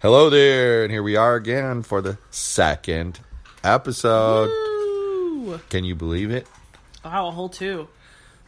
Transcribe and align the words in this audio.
Hello 0.00 0.30
there, 0.30 0.82
and 0.84 0.90
here 0.92 1.02
we 1.02 1.16
are 1.16 1.34
again 1.34 1.82
for 1.82 2.00
the 2.00 2.16
second 2.30 3.20
episode. 3.62 4.48
Woo! 4.48 5.60
Can 5.68 5.84
you 5.84 5.94
believe 5.94 6.30
it? 6.30 6.46
Wow, 7.04 7.28
a 7.28 7.30
whole 7.30 7.48
two. 7.50 7.88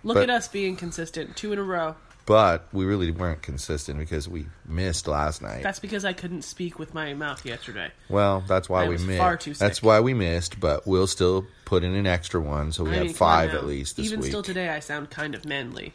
Look 0.02 0.15
But- 0.16 0.25
at 0.25 0.30
us 0.30 0.48
being 0.48 0.77
consistent. 0.77 1.37
Two 1.37 1.52
in 1.52 1.59
a 1.59 1.62
row. 1.62 1.97
But 2.25 2.69
we 2.73 2.84
really 2.84 3.11
weren't 3.11 3.42
consistent 3.42 3.98
because 3.98 4.28
we 4.28 4.47
missed 4.65 5.09
last 5.09 5.42
night. 5.42 5.62
That's 5.65 5.80
because 5.80 6.05
I 6.05 6.12
couldn't 6.12 6.42
speak 6.42 6.78
with 6.78 6.95
my 6.95 7.15
mouth 7.15 7.45
yesterday. 7.45 7.91
well, 8.09 8.45
that's 8.47 8.69
why 8.69 8.84
I 8.84 8.89
we 8.89 8.95
was 8.95 9.05
missed. 9.05 9.19
far 9.19 9.37
too 9.37 9.55
That's 9.55 9.83
why 9.83 9.98
we 10.00 10.14
missed, 10.14 10.61
but 10.61 10.87
we'll 10.87 11.09
still 11.09 11.45
put 11.64 11.83
in 11.83 11.95
an 11.97 12.06
extra 12.06 12.41
one, 12.41 12.70
so 12.73 12.84
we 12.84 12.91
I 12.92 12.95
have 12.95 13.05
mean, 13.06 13.14
five 13.14 13.53
at 13.55 13.66
least 13.66 13.97
this 13.97 14.06
Even 14.06 14.20
week. 14.20 14.28
still 14.30 14.42
today, 14.42 14.69
I 14.69 14.78
sound 14.78 15.11
kind 15.11 15.34
of 15.34 15.45
manly. 15.45 15.95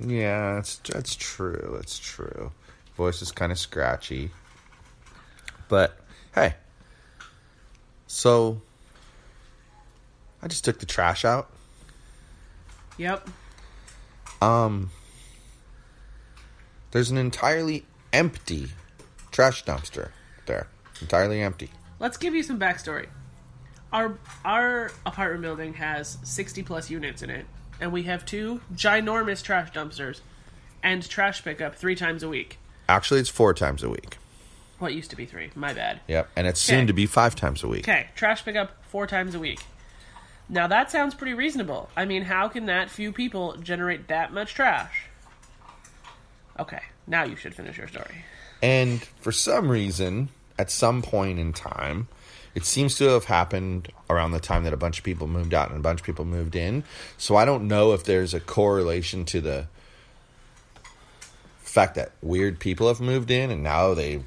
Yeah, 0.00 0.54
that's 0.54 0.76
that's 0.76 1.14
true. 1.16 1.72
That's 1.76 1.98
true. 1.98 2.52
Voice 2.96 3.20
is 3.20 3.32
kind 3.32 3.50
of 3.50 3.58
scratchy. 3.58 4.30
But 5.72 5.96
hey. 6.34 6.52
So 8.06 8.60
I 10.42 10.48
just 10.48 10.66
took 10.66 10.80
the 10.80 10.84
trash 10.84 11.24
out. 11.24 11.50
Yep. 12.98 13.26
Um 14.42 14.90
There's 16.90 17.10
an 17.10 17.16
entirely 17.16 17.86
empty 18.12 18.68
trash 19.30 19.64
dumpster 19.64 20.10
there. 20.44 20.66
Entirely 21.00 21.40
empty. 21.40 21.70
Let's 21.98 22.18
give 22.18 22.34
you 22.34 22.42
some 22.42 22.60
backstory. 22.60 23.06
Our 23.94 24.18
our 24.44 24.90
apartment 25.06 25.40
building 25.40 25.72
has 25.72 26.18
60 26.22 26.62
plus 26.64 26.90
units 26.90 27.22
in 27.22 27.30
it, 27.30 27.46
and 27.80 27.92
we 27.92 28.02
have 28.02 28.26
two 28.26 28.60
ginormous 28.74 29.42
trash 29.42 29.72
dumpsters 29.72 30.20
and 30.82 31.08
trash 31.08 31.42
pickup 31.42 31.76
three 31.76 31.94
times 31.94 32.22
a 32.22 32.28
week. 32.28 32.58
Actually, 32.90 33.20
it's 33.20 33.30
four 33.30 33.54
times 33.54 33.82
a 33.82 33.88
week. 33.88 34.18
What 34.82 34.94
used 34.94 35.10
to 35.10 35.16
be 35.16 35.26
three? 35.26 35.48
My 35.54 35.72
bad. 35.72 36.00
Yep, 36.08 36.30
and 36.34 36.44
it's 36.44 36.60
soon 36.60 36.78
Okay. 36.78 36.86
to 36.88 36.92
be 36.92 37.06
five 37.06 37.36
times 37.36 37.62
a 37.62 37.68
week. 37.68 37.88
Okay, 37.88 38.08
trash 38.16 38.44
pickup 38.44 38.72
four 38.88 39.06
times 39.06 39.32
a 39.32 39.38
week. 39.38 39.60
Now 40.48 40.66
that 40.66 40.90
sounds 40.90 41.14
pretty 41.14 41.34
reasonable. 41.34 41.88
I 41.96 42.04
mean, 42.04 42.22
how 42.22 42.48
can 42.48 42.66
that 42.66 42.90
few 42.90 43.12
people 43.12 43.54
generate 43.58 44.08
that 44.08 44.32
much 44.32 44.54
trash? 44.54 45.04
Okay, 46.58 46.80
now 47.06 47.22
you 47.22 47.36
should 47.36 47.54
finish 47.54 47.78
your 47.78 47.86
story. 47.86 48.24
And 48.60 49.04
for 49.20 49.30
some 49.30 49.68
reason, 49.70 50.30
at 50.58 50.68
some 50.68 51.00
point 51.00 51.38
in 51.38 51.52
time, 51.52 52.08
it 52.56 52.64
seems 52.64 52.96
to 52.96 53.04
have 53.04 53.26
happened 53.26 53.86
around 54.10 54.32
the 54.32 54.40
time 54.40 54.64
that 54.64 54.72
a 54.72 54.76
bunch 54.76 54.98
of 54.98 55.04
people 55.04 55.28
moved 55.28 55.54
out 55.54 55.68
and 55.68 55.78
a 55.78 55.80
bunch 55.80 56.00
of 56.00 56.06
people 56.06 56.24
moved 56.24 56.56
in. 56.56 56.82
So 57.16 57.36
I 57.36 57.44
don't 57.44 57.68
know 57.68 57.92
if 57.92 58.02
there's 58.02 58.34
a 58.34 58.40
correlation 58.40 59.24
to 59.26 59.40
the 59.40 59.66
fact 61.60 61.94
that 61.94 62.10
weird 62.20 62.58
people 62.58 62.88
have 62.88 63.00
moved 63.00 63.30
in 63.30 63.48
and 63.52 63.62
now 63.62 63.94
they 63.94 64.22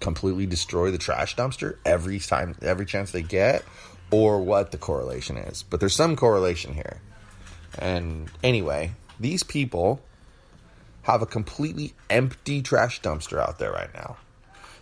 completely 0.00 0.46
destroy 0.46 0.90
the 0.90 0.98
trash 0.98 1.36
dumpster 1.36 1.76
every 1.84 2.18
time 2.18 2.56
every 2.62 2.86
chance 2.86 3.10
they 3.12 3.22
get 3.22 3.64
or 4.10 4.40
what 4.40 4.70
the 4.70 4.78
correlation 4.78 5.36
is. 5.36 5.62
But 5.62 5.80
there's 5.80 5.94
some 5.94 6.16
correlation 6.16 6.74
here. 6.74 7.00
And 7.78 8.30
anyway, 8.42 8.92
these 9.18 9.42
people 9.42 10.00
have 11.02 11.22
a 11.22 11.26
completely 11.26 11.94
empty 12.08 12.62
trash 12.62 13.00
dumpster 13.00 13.38
out 13.38 13.58
there 13.58 13.72
right 13.72 13.92
now. 13.94 14.16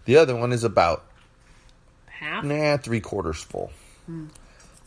The 0.05 0.17
other 0.17 0.37
one 0.37 0.53
is 0.53 0.65
about 0.65 1.05
Half? 2.07 2.45
nah 2.45 2.77
three 2.77 3.01
quarters 3.01 3.43
full. 3.43 3.73
Hmm. 4.07 4.27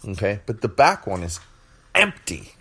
Okay, 0.08 0.42
but 0.46 0.62
the 0.62 0.68
back 0.68 1.08
one 1.08 1.24
is 1.24 1.40
empty. 1.94 2.54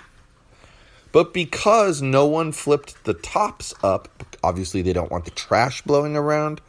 But 1.12 1.32
because 1.32 2.02
no 2.02 2.26
one 2.26 2.50
flipped 2.52 3.04
the 3.04 3.14
tops 3.14 3.74
up, 3.84 4.08
obviously 4.42 4.82
they 4.82 4.92
don't 4.92 5.12
want 5.12 5.26
the 5.26 5.30
trash 5.30 5.82
blowing 5.82 6.16
around. 6.16 6.60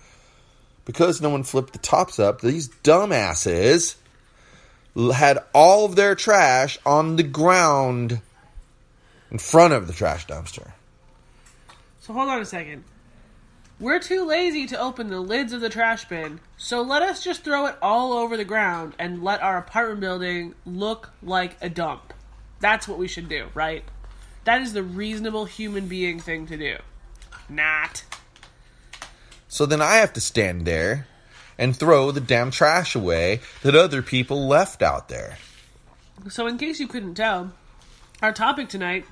Because 0.85 1.19
no 1.19 1.29
one 1.29 1.43
flipped 1.43 1.73
the 1.73 1.79
tops 1.79 2.19
up, 2.19 2.41
these 2.41 2.69
dumbasses 2.69 3.95
had 5.13 5.39
all 5.53 5.85
of 5.85 5.95
their 5.95 6.15
trash 6.15 6.77
on 6.85 7.15
the 7.15 7.23
ground 7.23 8.21
in 9.31 9.37
front 9.39 9.73
of 9.73 9.87
the 9.87 9.93
trash 9.93 10.25
dumpster. 10.27 10.71
So 11.99 12.13
hold 12.13 12.29
on 12.29 12.39
a 12.39 12.45
second. 12.45 12.83
We're 13.77 13.99
too 13.99 14.23
lazy 14.25 14.67
to 14.67 14.79
open 14.79 15.09
the 15.09 15.19
lids 15.19 15.51
of 15.51 15.59
the 15.59 15.67
trash 15.69 16.05
bin, 16.05 16.39
so 16.55 16.81
let 16.81 17.01
us 17.01 17.21
just 17.21 17.43
throw 17.43 17.65
it 17.65 17.75
all 17.81 18.13
over 18.13 18.37
the 18.37 18.45
ground 18.45 18.93
and 18.97 19.21
let 19.21 19.41
our 19.41 19.57
apartment 19.57 19.99
building 19.99 20.55
look 20.65 21.11
like 21.21 21.57
a 21.61 21.67
dump. 21.67 22.13
That's 22.61 22.87
what 22.87 22.97
we 22.97 23.09
should 23.09 23.27
do, 23.27 23.47
right? 23.53 23.83
That 24.45 24.61
is 24.61 24.71
the 24.71 24.83
reasonable 24.83 25.43
human 25.43 25.87
being 25.87 26.21
thing 26.21 26.47
to 26.47 26.55
do. 26.55 26.77
Not. 27.49 28.05
So 29.55 29.65
then 29.65 29.81
I 29.81 29.95
have 29.95 30.11
to 30.11 30.19
stand 30.19 30.65
there 30.65 31.07
and 31.57 31.73
throw 31.73 32.11
the 32.11 32.19
damn 32.19 32.51
trash 32.51 32.93
away 32.93 33.39
that 33.63 33.73
other 33.73 34.01
people 34.01 34.49
left 34.49 34.81
out 34.81 35.07
there. 35.07 35.37
So, 36.27 36.45
in 36.45 36.57
case 36.57 36.81
you 36.81 36.89
couldn't 36.89 37.15
tell, 37.15 37.53
our 38.21 38.33
topic 38.33 38.67
tonight 38.67 39.05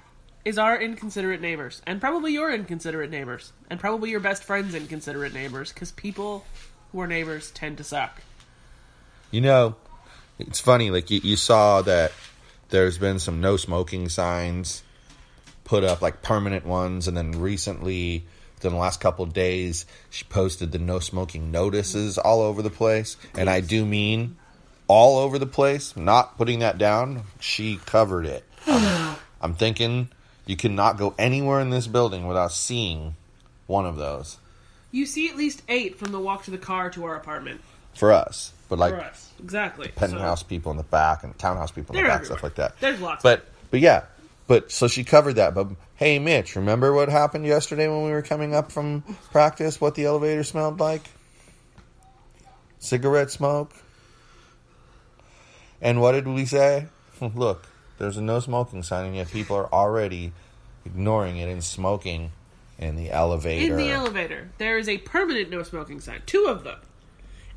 is 0.44 0.58
our 0.58 0.78
inconsiderate 0.78 1.40
neighbors, 1.40 1.82
and 1.88 2.02
probably 2.02 2.34
your 2.34 2.54
inconsiderate 2.54 3.10
neighbors, 3.10 3.54
and 3.70 3.80
probably 3.80 4.10
your 4.10 4.20
best 4.20 4.44
friend's 4.44 4.76
inconsiderate 4.76 5.34
neighbors, 5.34 5.72
because 5.72 5.94
people 5.94 6.44
who 6.92 7.00
are 7.00 7.08
neighbors 7.08 7.50
tend 7.52 7.78
to 7.78 7.86
suck. 7.86 8.22
You 9.32 9.40
know, 9.40 9.78
it's 10.40 10.60
funny, 10.60 10.92
like 10.92 11.10
you, 11.10 11.22
you 11.24 11.38
saw 11.38 11.82
that 11.84 12.12
there's 12.68 12.98
been 12.98 13.20
some 13.20 13.40
no 13.40 13.56
smoking 13.56 14.10
signs 14.10 14.84
put 15.64 15.86
up, 15.86 16.02
like 16.02 16.22
permanent 16.22 16.66
ones, 16.66 17.08
and 17.08 17.16
then 17.16 17.32
recently, 17.32 18.26
within 18.64 18.76
the 18.76 18.82
last 18.82 19.02
couple 19.02 19.24
of 19.24 19.34
days, 19.34 19.86
she 20.10 20.24
posted 20.26 20.72
the 20.72 20.80
no 20.80 21.00
smoking 21.00 21.52
notices 21.52 22.18
all 22.18 22.42
over 22.42 22.62
the 22.62 22.70
place. 22.70 23.18
And 23.36 23.50
I 23.50 23.60
do 23.60 23.86
mean 23.86 24.38
all 24.88 25.18
over 25.18 25.38
the 25.38 25.46
place, 25.46 25.98
not 25.98 26.38
putting 26.38 26.60
that 26.60 26.78
down. 26.78 27.24
She 27.40 27.78
covered 27.86 28.26
it. 28.26 28.46
I'm, 28.66 29.18
I'm 29.42 29.54
thinking 29.54 30.10
you 30.46 30.56
cannot 30.56 30.98
go 30.98 31.14
anywhere 31.20 31.60
in 31.60 31.70
this 31.72 31.88
building 31.88 32.26
without 32.26 32.52
seeing 32.54 33.16
one 33.68 33.86
of 33.86 33.96
those 33.98 34.38
You 34.92 35.06
see 35.06 35.30
at 35.30 35.36
least 35.36 35.62
eight 35.68 35.98
from 35.98 36.12
the 36.12 36.20
walk 36.20 36.44
to 36.46 36.52
the 36.52 36.58
car 36.58 36.90
to 36.92 37.04
our 37.06 37.16
apartment. 37.16 37.62
for 37.96 38.12
us. 38.12 38.54
But 38.70 38.80
like 38.80 38.94
For 38.94 39.02
us. 39.02 39.32
Exactly. 39.42 39.90
penthouse 39.90 40.40
So, 40.40 40.48
people 40.48 40.72
in 40.72 40.78
the 40.78 40.84
back 40.84 41.24
and 41.24 41.38
townhouse 41.38 41.72
people 41.72 41.96
in 41.96 42.04
the 42.04 42.10
back, 42.10 42.26
stuff 42.26 42.44
like 42.44 42.56
that. 42.56 42.80
There's 42.80 43.00
lots 43.02 43.20
of 43.20 43.24
But 43.24 43.46
but 43.72 43.82
yeah, 43.82 44.04
but 44.48 44.72
so 44.72 44.88
she 44.88 45.04
covered 45.04 45.34
that. 45.36 45.54
But 45.54 45.70
hey, 45.96 46.20
Mitch, 46.20 46.56
remember 46.56 46.94
what 46.94 47.10
happened 47.10 47.46
yesterday 47.46 47.88
when 47.88 48.04
we 48.04 48.12
were 48.12 48.22
coming 48.22 48.54
up 48.54 48.72
from 48.72 49.02
practice? 49.32 49.80
What 49.80 49.96
the 49.96 50.06
elevator 50.06 50.44
smelled 50.44 50.80
like? 50.80 51.04
Cigarette 52.80 53.32
smoke. 53.32 53.72
And 55.82 56.02
what 56.02 56.14
did 56.14 56.28
we 56.28 56.46
say? 56.46 56.88
Look, 57.22 57.68
there's 57.98 58.18
a 58.18 58.22
no 58.22 58.40
smoking 58.40 58.84
sign, 58.84 59.08
and 59.08 59.16
yet 59.16 59.30
people 59.32 59.56
are 59.56 59.72
already 59.72 60.34
ignoring 60.86 61.38
it 61.38 61.50
and 61.50 61.64
smoking 61.64 62.32
in 62.78 62.96
the 62.96 63.12
elevator. 63.12 63.72
in 63.72 63.78
the 63.78 63.92
elevator, 63.92 64.50
there 64.58 64.78
is 64.78 64.90
a 64.90 64.98
permanent 65.00 65.50
no 65.50 65.64
smoking 65.64 66.00
sign, 66.00 66.22
two 66.26 66.46
of 66.48 66.64
them, 66.64 66.80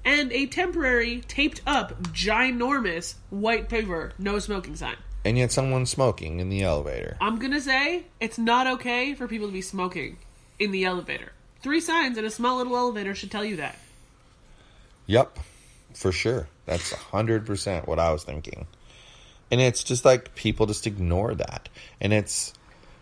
and 0.04 0.32
a 0.32 0.46
temporary 0.46 1.20
taped 1.22 1.60
up 1.66 2.02
ginormous 2.12 3.14
white 3.30 3.68
paper 3.68 4.12
no 4.18 4.38
smoking 4.38 4.76
sign. 4.76 4.96
And 5.26 5.36
yet 5.36 5.50
someone's 5.50 5.90
smoking 5.90 6.38
in 6.38 6.50
the 6.50 6.62
elevator. 6.62 7.16
I'm 7.20 7.40
gonna 7.40 7.60
say 7.60 8.04
it's 8.20 8.38
not 8.38 8.68
okay 8.68 9.12
for 9.12 9.26
people 9.26 9.48
to 9.48 9.52
be 9.52 9.60
smoking 9.60 10.18
in 10.60 10.70
the 10.70 10.84
elevator. 10.84 11.32
Three 11.62 11.80
signs 11.80 12.16
in 12.16 12.24
a 12.24 12.30
small 12.30 12.58
little 12.58 12.76
elevator 12.76 13.12
should 13.12 13.32
tell 13.32 13.44
you 13.44 13.56
that. 13.56 13.76
Yep, 15.06 15.40
for 15.94 16.12
sure. 16.12 16.46
That's 16.64 16.92
100% 16.92 17.88
what 17.88 17.98
I 17.98 18.12
was 18.12 18.22
thinking. 18.22 18.68
And 19.50 19.60
it's 19.60 19.82
just 19.82 20.04
like 20.04 20.36
people 20.36 20.66
just 20.66 20.86
ignore 20.86 21.34
that. 21.34 21.68
And 22.00 22.12
it's, 22.12 22.52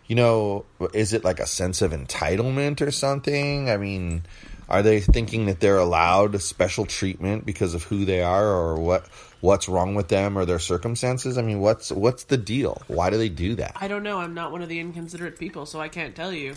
you 0.06 0.17
know, 0.17 0.65
is 0.94 1.12
it 1.12 1.25
like 1.25 1.41
a 1.41 1.47
sense 1.47 1.82
of 1.82 1.93
entitlement 1.93 2.81
or 2.81 2.91
something? 2.91 3.69
I 3.69 3.77
mean, 3.77 4.23
are 4.69 4.83
they 4.83 5.01
thinking 5.01 5.47
that 5.47 5.61
they're 5.61 5.79
allowed 5.79 6.41
special 6.41 6.87
treatment 6.87 7.45
because 7.45 7.75
of 7.75 7.85
who 7.85 8.05
they 8.05 8.23
are 8.23 8.47
or 8.47 8.77
what 8.79 9.07
what's 9.41 9.69
wrong 9.69 9.95
with 9.95 10.09
them 10.09 10.39
or 10.39 10.45
their 10.45 10.59
circumstances? 10.59 11.37
I 11.37 11.43
mean, 11.43 11.61
what's 11.61 11.93
what's 11.93 12.25
the 12.25 12.37
deal? 12.37 12.83
Why 12.87 13.11
do 13.11 13.19
they 13.19 13.29
do 13.29 13.57
that? 13.57 13.77
I 13.81 13.89
don't 13.89 14.03
know. 14.03 14.19
I'm 14.19 14.35
not 14.35 14.53
one 14.53 14.63
of 14.63 14.69
the 14.69 14.81
inconsiderate 14.81 15.39
people, 15.39 15.67
so 15.67 15.81
I 15.81 15.89
can't 15.89 16.17
tell 16.17 16.33
you. 16.33 16.55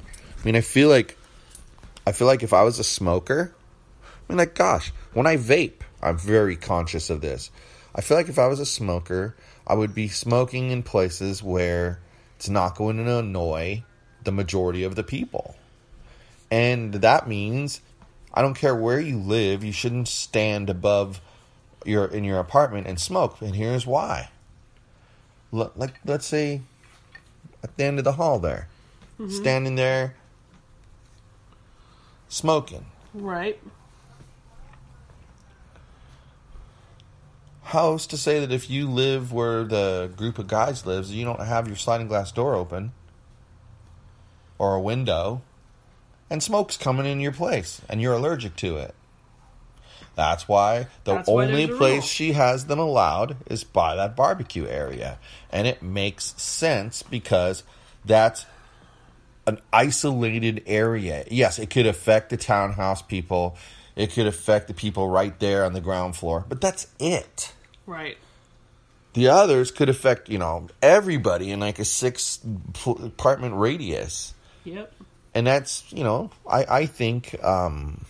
I 0.00 0.44
mean, 0.44 0.56
I 0.56 0.62
feel 0.62 0.88
like 0.88 1.18
I 2.06 2.12
feel 2.12 2.26
like 2.26 2.42
if 2.42 2.52
I 2.52 2.62
was 2.62 2.78
a 2.78 2.84
smoker, 2.84 3.54
I 4.02 4.32
mean, 4.32 4.38
like, 4.38 4.54
gosh, 4.54 4.92
when 5.12 5.26
I 5.26 5.36
vape, 5.36 5.82
I'm 6.02 6.16
very 6.16 6.56
conscious 6.56 7.10
of 7.10 7.20
this. 7.20 7.50
I 7.94 8.00
feel 8.00 8.16
like 8.16 8.28
if 8.28 8.38
I 8.38 8.46
was 8.46 8.60
a 8.60 8.66
smoker, 8.66 9.36
I 9.66 9.74
would 9.74 9.94
be 9.94 10.08
smoking 10.08 10.70
in 10.70 10.82
places 10.82 11.42
where 11.42 12.00
it's 12.36 12.48
not 12.48 12.76
going 12.76 12.96
to 12.96 13.18
annoy 13.18 13.84
the 14.24 14.32
majority 14.32 14.84
of 14.84 14.94
the 14.94 15.02
people. 15.02 15.54
And 16.50 16.94
that 16.94 17.28
means 17.28 17.80
I 18.32 18.42
don't 18.42 18.54
care 18.54 18.74
where 18.74 19.00
you 19.00 19.18
live, 19.18 19.64
you 19.64 19.72
shouldn't 19.72 20.08
stand 20.08 20.70
above 20.70 21.20
your 21.84 22.06
in 22.06 22.24
your 22.24 22.38
apartment 22.38 22.86
and 22.86 23.00
smoke. 23.00 23.40
And 23.40 23.54
here's 23.54 23.86
why. 23.86 24.30
L- 25.52 25.72
like 25.76 25.94
let's 26.04 26.26
say 26.26 26.62
at 27.62 27.76
the 27.76 27.84
end 27.84 27.98
of 27.98 28.04
the 28.04 28.12
hall 28.12 28.38
there, 28.38 28.68
mm-hmm. 29.18 29.30
standing 29.30 29.74
there 29.76 30.14
smoking. 32.28 32.86
Right. 33.12 33.60
How's 37.64 38.06
to 38.08 38.16
say 38.16 38.40
that 38.40 38.50
if 38.50 38.68
you 38.68 38.90
live 38.90 39.32
where 39.32 39.62
the 39.62 40.10
group 40.16 40.40
of 40.40 40.48
guys 40.48 40.84
lives, 40.86 41.12
you 41.12 41.24
don't 41.24 41.40
have 41.40 41.68
your 41.68 41.76
sliding 41.76 42.08
glass 42.08 42.32
door 42.32 42.56
open 42.56 42.92
or 44.58 44.74
a 44.74 44.80
window 44.80 45.42
and 46.30 46.42
smoke's 46.42 46.76
coming 46.76 47.06
in 47.06 47.20
your 47.20 47.32
place 47.32 47.82
and 47.88 48.00
you're 48.00 48.14
allergic 48.14 48.56
to 48.56 48.78
it. 48.78 48.94
That's 50.14 50.48
why 50.48 50.88
the 51.04 51.14
That's 51.14 51.28
only 51.28 51.64
a 51.64 51.68
place 51.68 52.04
she 52.04 52.32
has 52.32 52.66
them 52.66 52.78
allowed 52.78 53.36
is 53.46 53.64
by 53.64 53.96
that 53.96 54.16
barbecue 54.16 54.66
area. 54.66 55.18
And 55.50 55.66
it 55.66 55.82
makes 55.82 56.40
sense 56.40 57.02
because 57.02 57.62
that's 58.04 58.46
an 59.46 59.60
isolated 59.72 60.62
area. 60.66 61.24
Yes, 61.30 61.58
it 61.58 61.70
could 61.70 61.86
affect 61.86 62.30
the 62.30 62.36
townhouse 62.36 63.02
people. 63.02 63.56
It 63.96 64.12
could 64.12 64.26
affect 64.26 64.68
the 64.68 64.74
people 64.74 65.08
right 65.08 65.38
there 65.40 65.64
on 65.64 65.72
the 65.72 65.80
ground 65.80 66.16
floor, 66.16 66.44
but 66.48 66.60
that's 66.60 66.86
it. 66.98 67.52
Right. 67.86 68.18
The 69.14 69.28
others 69.28 69.70
could 69.70 69.88
affect, 69.88 70.28
you 70.28 70.38
know, 70.38 70.68
everybody 70.80 71.50
in 71.50 71.60
like 71.60 71.78
a 71.78 71.84
six 71.84 72.38
apartment 72.86 73.54
radius. 73.56 74.34
Yep. 74.64 74.92
And 75.34 75.46
that's, 75.46 75.84
you 75.92 76.02
know, 76.02 76.30
I, 76.48 76.64
I 76.68 76.86
think 76.86 77.36
um, 77.44 78.04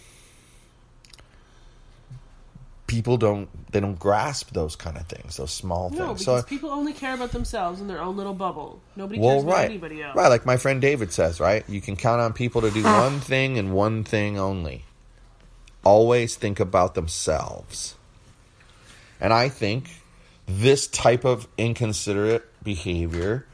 people 2.87 3.17
don't, 3.17 3.49
they 3.71 3.79
don't 3.81 3.99
grasp 3.99 4.53
those 4.53 4.75
kind 4.75 4.97
of 4.97 5.07
things, 5.07 5.37
those 5.37 5.51
small 5.53 5.91
No, 5.91 6.09
things. 6.09 6.21
because 6.21 6.43
So, 6.43 6.49
people 6.49 6.71
only 6.71 6.93
care 6.93 7.15
about 7.15 7.33
themselves 7.33 7.81
in 7.81 7.89
their 7.89 8.01
own 8.01 8.17
little 8.17 8.35
bubble. 8.35 8.81
Nobody 8.97 9.21
well, 9.21 9.35
cares 9.35 9.45
about 9.45 9.65
anybody 9.67 10.03
else. 10.03 10.17
Right, 10.17 10.29
like 10.29 10.47
my 10.47 10.57
friend 10.57 10.81
David 10.81 11.13
says, 11.13 11.41
right? 11.41 11.63
You 11.69 11.81
can 11.81 11.95
count 11.97 12.21
on 12.21 12.33
people 12.33 12.63
to 12.63 12.71
do 12.71 12.83
one 12.83 13.21
thing 13.21 13.59
and 13.59 13.73
one 13.73 14.03
thing 14.03 14.39
only. 14.39 14.85
Always 15.85 16.37
think 16.37 16.59
about 16.59 16.95
themselves. 16.95 17.95
And 19.21 19.33
I 19.33 19.51
think 19.51 19.91
this 20.47 20.87
type 20.87 21.25
of 21.25 21.47
inconsiderate 21.59 22.49
behavior 22.65 23.47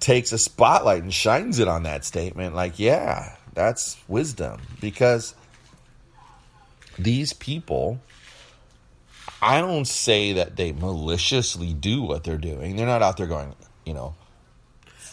takes 0.00 0.32
a 0.32 0.38
spotlight 0.38 1.02
and 1.02 1.12
shines 1.12 1.58
it 1.58 1.68
on 1.68 1.84
that 1.84 2.04
statement. 2.04 2.54
Like, 2.54 2.78
yeah, 2.78 3.36
that's 3.54 3.96
wisdom. 4.08 4.60
Because 4.80 5.34
these 6.98 7.32
people, 7.32 8.00
I 9.40 9.60
don't 9.60 9.86
say 9.86 10.34
that 10.34 10.56
they 10.56 10.72
maliciously 10.72 11.72
do 11.74 12.02
what 12.02 12.24
they're 12.24 12.38
doing. 12.38 12.76
They're 12.76 12.86
not 12.86 13.02
out 13.02 13.16
there 13.16 13.26
going, 13.26 13.54
you 13.84 13.94
know, 13.94 14.14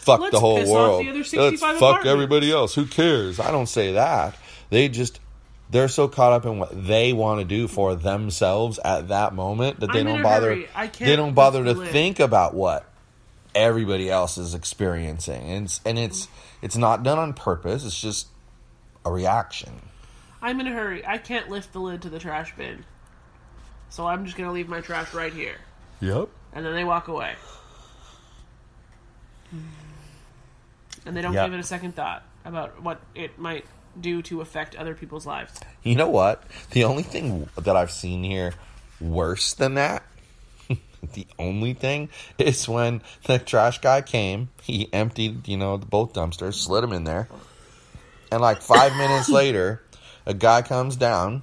fuck 0.06 0.20
Let's 0.20 0.32
the 0.32 0.40
whole 0.40 0.72
world. 0.72 1.04
the 1.04 1.12
Let's 1.12 1.30
65 1.30 1.78
fuck 1.78 2.06
everybody 2.06 2.52
else. 2.52 2.74
Who 2.74 2.86
cares? 2.86 3.40
I 3.40 3.50
don't 3.50 3.68
say 3.68 3.92
that. 3.92 4.36
They 4.70 4.88
just 4.88 5.20
they're 5.70 5.88
so 5.88 6.06
caught 6.08 6.32
up 6.32 6.46
in 6.46 6.58
what 6.58 6.86
they 6.86 7.12
want 7.12 7.40
to 7.40 7.44
do 7.44 7.66
for 7.66 7.96
themselves 7.96 8.78
at 8.84 9.08
that 9.08 9.34
moment 9.34 9.80
that 9.80 9.92
they 9.92 10.00
I'm 10.00 10.06
don't 10.06 10.22
bother. 10.22 10.64
I 10.74 10.86
can't 10.86 11.08
they 11.08 11.16
don't 11.16 11.34
bother 11.34 11.64
to 11.64 11.72
live. 11.72 11.88
think 11.90 12.20
about 12.20 12.54
what 12.54 12.88
everybody 13.56 14.10
else 14.10 14.38
is 14.38 14.54
experiencing. 14.54 15.50
And 15.50 15.64
it's, 15.64 15.80
and 15.84 15.98
it's 15.98 16.28
it's 16.62 16.76
not 16.76 17.02
done 17.02 17.18
on 17.18 17.32
purpose. 17.32 17.84
It's 17.84 17.98
just 18.00 18.28
a 19.04 19.10
reaction. 19.10 19.72
I'm 20.42 20.60
in 20.60 20.66
a 20.66 20.72
hurry. 20.72 21.04
I 21.06 21.18
can't 21.18 21.48
lift 21.48 21.72
the 21.72 21.80
lid 21.80 22.02
to 22.02 22.10
the 22.10 22.18
trash 22.18 22.54
bin. 22.56 22.84
So 23.88 24.06
I'm 24.06 24.24
just 24.24 24.36
going 24.36 24.48
to 24.48 24.52
leave 24.52 24.68
my 24.68 24.80
trash 24.80 25.14
right 25.14 25.32
here. 25.32 25.56
Yep. 26.00 26.28
And 26.52 26.64
then 26.64 26.74
they 26.74 26.84
walk 26.84 27.08
away. 27.08 27.34
And 31.04 31.16
they 31.16 31.22
don't 31.22 31.32
Yeah. 31.32 31.44
give 31.46 31.54
it 31.54 31.60
a 31.60 31.64
second 31.64 31.94
thought 31.94 32.22
about 32.44 32.82
what 32.82 33.00
it 33.14 33.38
might 33.38 33.64
do 34.00 34.22
to 34.22 34.40
affect 34.40 34.74
other 34.76 34.94
people's 34.94 35.24
lives. 35.26 35.52
You 35.82 35.94
know 35.94 36.08
what? 36.08 36.42
The 36.72 36.84
only 36.84 37.02
thing 37.02 37.48
that 37.56 37.76
I've 37.76 37.90
seen 37.92 38.22
here 38.24 38.54
worse 39.00 39.54
than 39.54 39.74
that, 39.74 40.02
the 41.14 41.26
only 41.38 41.74
thing 41.74 42.08
is 42.38 42.68
when 42.68 43.02
the 43.24 43.38
trash 43.38 43.80
guy 43.80 44.02
came, 44.02 44.48
he 44.62 44.88
emptied, 44.92 45.46
you 45.48 45.56
know, 45.56 45.78
both 45.78 46.12
dumpsters, 46.12 46.54
slid 46.54 46.82
them 46.82 46.92
in 46.92 47.04
there, 47.04 47.28
and 48.32 48.40
like 48.40 48.60
five 48.62 48.96
minutes 48.96 49.28
later, 49.28 49.82
a 50.24 50.34
guy 50.34 50.62
comes 50.62 50.96
down 50.96 51.42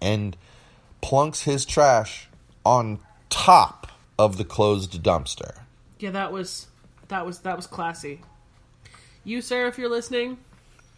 and 0.00 0.36
plunks 1.02 1.42
his 1.42 1.64
trash 1.64 2.28
on 2.64 2.98
top 3.28 3.86
of 4.18 4.36
the 4.36 4.44
closed 4.44 5.02
dumpster. 5.02 5.60
Yeah, 5.98 6.10
that 6.10 6.32
was 6.32 6.66
that 7.08 7.26
was 7.26 7.40
that 7.40 7.56
was 7.56 7.66
classy. 7.66 8.20
You, 9.24 9.42
sir, 9.42 9.66
if 9.66 9.76
you're 9.78 9.90
listening, 9.90 10.38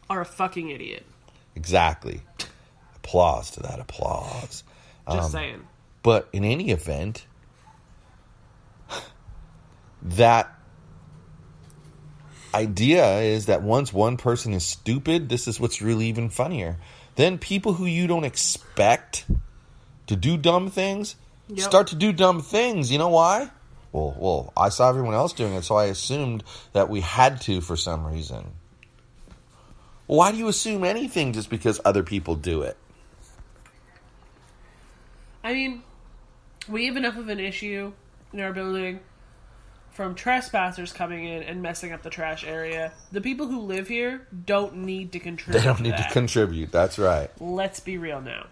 are 0.09 0.21
a 0.21 0.25
fucking 0.25 0.71
idiot. 0.71 1.05
Exactly. 1.57 2.21
Applause 2.97 3.51
to 3.53 3.61
that 3.61 3.81
applause. 3.81 4.63
Just 5.11 5.25
Um, 5.27 5.31
saying. 5.31 5.63
But 6.03 6.29
in 6.33 6.45
any 6.45 6.71
event, 6.71 7.27
that 10.03 10.53
idea 12.55 13.19
is 13.21 13.47
that 13.47 13.63
once 13.63 13.93
one 13.93 14.17
person 14.17 14.53
is 14.53 14.65
stupid, 14.65 15.29
this 15.29 15.47
is 15.49 15.61
what's 15.61 15.81
really 15.81 16.07
even 16.07 16.29
funnier. 16.29 16.77
Then 17.15 17.39
people 17.39 17.75
who 17.75 17.87
you 17.87 18.07
don't 18.07 18.25
expect 18.25 19.25
to 20.07 20.17
do 20.17 20.37
dumb 20.37 20.71
things 20.71 21.17
Yep. 21.49 21.67
start 21.69 21.87
to 21.89 21.97
do 21.97 22.13
dumb 22.13 22.41
things. 22.41 22.91
You 22.91 22.99
know 22.99 23.09
why? 23.09 23.51
Well, 23.93 24.17
well, 24.19 24.53
I 24.57 24.71
saw 24.71 24.89
everyone 24.89 25.13
else 25.13 25.33
doing 25.35 25.53
it, 25.53 25.63
so 25.65 25.77
I 25.77 25.87
assumed 25.87 26.43
that 26.73 26.89
we 26.89 27.01
had 27.01 27.41
to 27.43 27.61
for 27.61 27.77
some 27.77 28.07
reason. 28.07 28.53
Why 30.07 30.33
do 30.33 30.39
you 30.39 30.49
assume 30.49 30.83
anything 30.85 31.33
just 31.33 31.51
because 31.51 31.81
other 31.85 32.03
people 32.03 32.35
do 32.35 32.63
it? 32.63 32.77
I 35.45 35.53
mean, 35.53 35.83
we 36.69 36.87
have 36.87 36.97
enough 36.97 37.17
of 37.17 37.29
an 37.29 37.41
issue 37.41 37.93
in 38.33 38.41
our 38.41 38.53
building 38.53 39.01
from 39.93 40.15
trespassers 40.15 40.93
coming 40.93 41.25
in 41.27 41.43
and 41.43 41.61
messing 41.63 41.93
up 41.93 42.03
the 42.03 42.09
trash 42.11 42.45
area. 42.45 42.93
The 43.11 43.21
people 43.21 43.47
who 43.47 43.61
live 43.61 43.89
here 43.89 44.27
don't 44.47 44.77
need 44.79 45.13
to 45.13 45.19
contribute. 45.19 45.61
They 45.61 45.67
don't 45.67 45.81
need 45.81 45.97
to 45.97 46.03
that. 46.03 46.13
contribute. 46.13 46.73
That's 46.73 46.99
right. 46.99 47.31
Let's 47.41 47.81
be 47.81 47.99
real 47.99 48.21
now. 48.21 48.47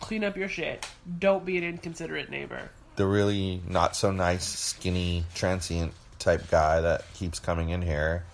Clean 0.00 0.22
up 0.24 0.36
your 0.36 0.48
shit. 0.48 0.86
Don't 1.18 1.44
be 1.44 1.56
an 1.58 1.64
inconsiderate 1.64 2.30
neighbor. 2.30 2.70
the 2.96 3.06
really 3.06 3.60
not 3.68 3.96
so 3.96 4.10
nice, 4.12 4.44
skinny, 4.44 5.24
transient 5.34 5.92
type 6.18 6.48
guy 6.50 6.80
that 6.80 7.12
keeps 7.14 7.38
coming 7.40 7.70
in 7.70 7.82
here. 7.82 8.24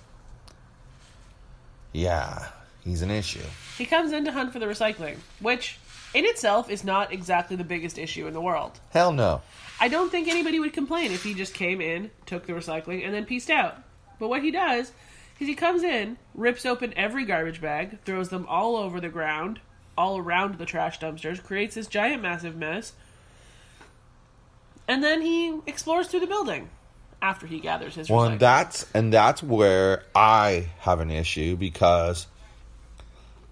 Yeah, 1.93 2.49
he's 2.85 3.03
an 3.03 3.11
issue. 3.11 3.41
He 3.79 3.87
comes 3.87 4.13
in 4.13 4.25
to 4.27 4.33
hunt 4.33 4.53
for 4.53 4.59
the 4.59 4.67
recycling, 4.67 5.17
which 5.41 5.79
in 6.15 6.25
itself 6.25 6.71
is 6.71 6.85
not 6.85 7.13
exactly 7.13 7.57
the 7.57 7.65
biggest 7.65 7.99
issue 7.99 8.27
in 8.27 8.33
the 8.33 8.41
world. 8.41 8.81
Hell 8.91 9.13
no. 9.13 9.43
I 9.81 9.89
don't 9.89 10.11
think 10.11 10.27
anybody 10.29 10.59
would 10.59 10.73
complain 10.73 11.13
if 11.13 11.23
he 11.23 11.35
just 11.35 11.55
came 11.55 11.81
in, 11.81 12.11
took 12.27 12.47
the 12.47 12.53
recycling, 12.53 13.05
and 13.05 13.15
then 13.15 13.25
pieced 13.27 13.51
out. 13.51 13.77
But 14.19 14.29
what 14.29 14.43
he 14.43 14.51
does 14.51 14.93
is 15.39 15.47
he 15.47 15.55
comes 15.55 15.83
in, 15.85 16.17
rips 16.35 16.67
open 16.67 16.93
every 16.97 17.25
garbage 17.25 17.61
bag, 17.61 18.01
throws 18.05 18.29
them 18.31 18.45
all 18.49 18.77
over 18.77 19.01
the 19.01 19.09
ground, 19.09 19.61
all 19.97 20.19
around 20.19 20.59
the 20.59 20.67
trash 20.67 20.99
dumpsters, 20.99 21.43
creates 21.43 21.75
this 21.77 21.87
giant, 21.87 22.23
massive 22.23 22.57
mess, 22.57 22.93
and 24.89 25.05
then 25.05 25.21
he 25.23 25.59
explores 25.67 26.09
through 26.09 26.21
the 26.21 26.27
building 26.27 26.71
after 27.21 27.47
he 27.47 27.61
gathers 27.61 27.95
his 27.95 28.09
Well, 28.09 28.23
recycling. 28.27 28.31
and 28.33 28.41
that's 28.41 28.87
and 28.95 29.13
that's 29.13 29.43
where 29.43 30.05
I 30.15 30.69
have 30.81 31.01
an 31.01 31.11
issue 31.11 31.57
because 31.57 32.27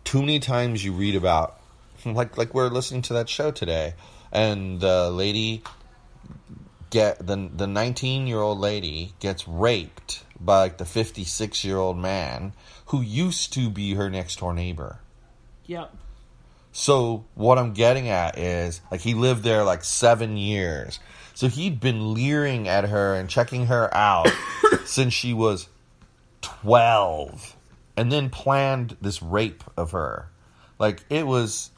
too 0.05 0.21
many 0.21 0.39
times 0.41 0.85
you 0.85 0.93
read 0.93 1.15
about 1.17 1.61
like 2.05 2.37
like 2.37 2.55
we're 2.55 2.69
listening 2.69 3.03
to 3.03 3.13
that 3.15 3.29
show 3.29 3.51
today, 3.51 3.95
and 4.33 4.81
the 4.81 5.11
lady 5.11 5.63
get 6.91 7.27
the 7.27 7.51
the 7.55 7.67
nineteen 7.67 8.27
year 8.27 8.41
old 8.41 8.59
lady 8.59 9.13
gets 9.21 9.47
raped 9.49 10.25
by 10.39 10.61
like 10.61 10.79
the 10.79 10.85
fifty 10.85 11.25
six 11.25 11.65
year 11.65 11.77
old 11.79 11.97
man 11.99 12.53
who 12.87 13.01
used 13.01 13.53
to 13.55 13.71
be 13.71 13.95
her 13.95 14.09
next 14.11 14.39
door 14.39 14.55
neighbor. 14.55 15.01
Yep. 15.67 15.95
So 16.73 17.25
what 17.35 17.59
I'm 17.59 17.73
getting 17.73 18.09
at 18.09 18.39
is 18.39 18.81
like 18.91 19.01
he 19.01 19.15
lived 19.15 19.43
there 19.43 19.65
like 19.65 19.83
seven 19.83 20.37
years. 20.37 20.99
So 21.35 21.49
he'd 21.49 21.81
been 21.81 22.15
leering 22.15 22.69
at 22.69 22.85
her 22.89 23.15
and 23.15 23.29
checking 23.29 23.67
her 23.67 23.93
out 23.95 24.29
since 24.85 25.13
she 25.13 25.33
was 25.35 25.69
twelve. 26.43 27.57
and 27.97 28.13
then 28.13 28.29
planned 28.29 28.97
this 29.01 29.23
rape 29.23 29.65
of 29.77 29.93
her. 29.93 30.29
Like 30.79 31.03
it 31.09 31.27
was. 31.27 31.71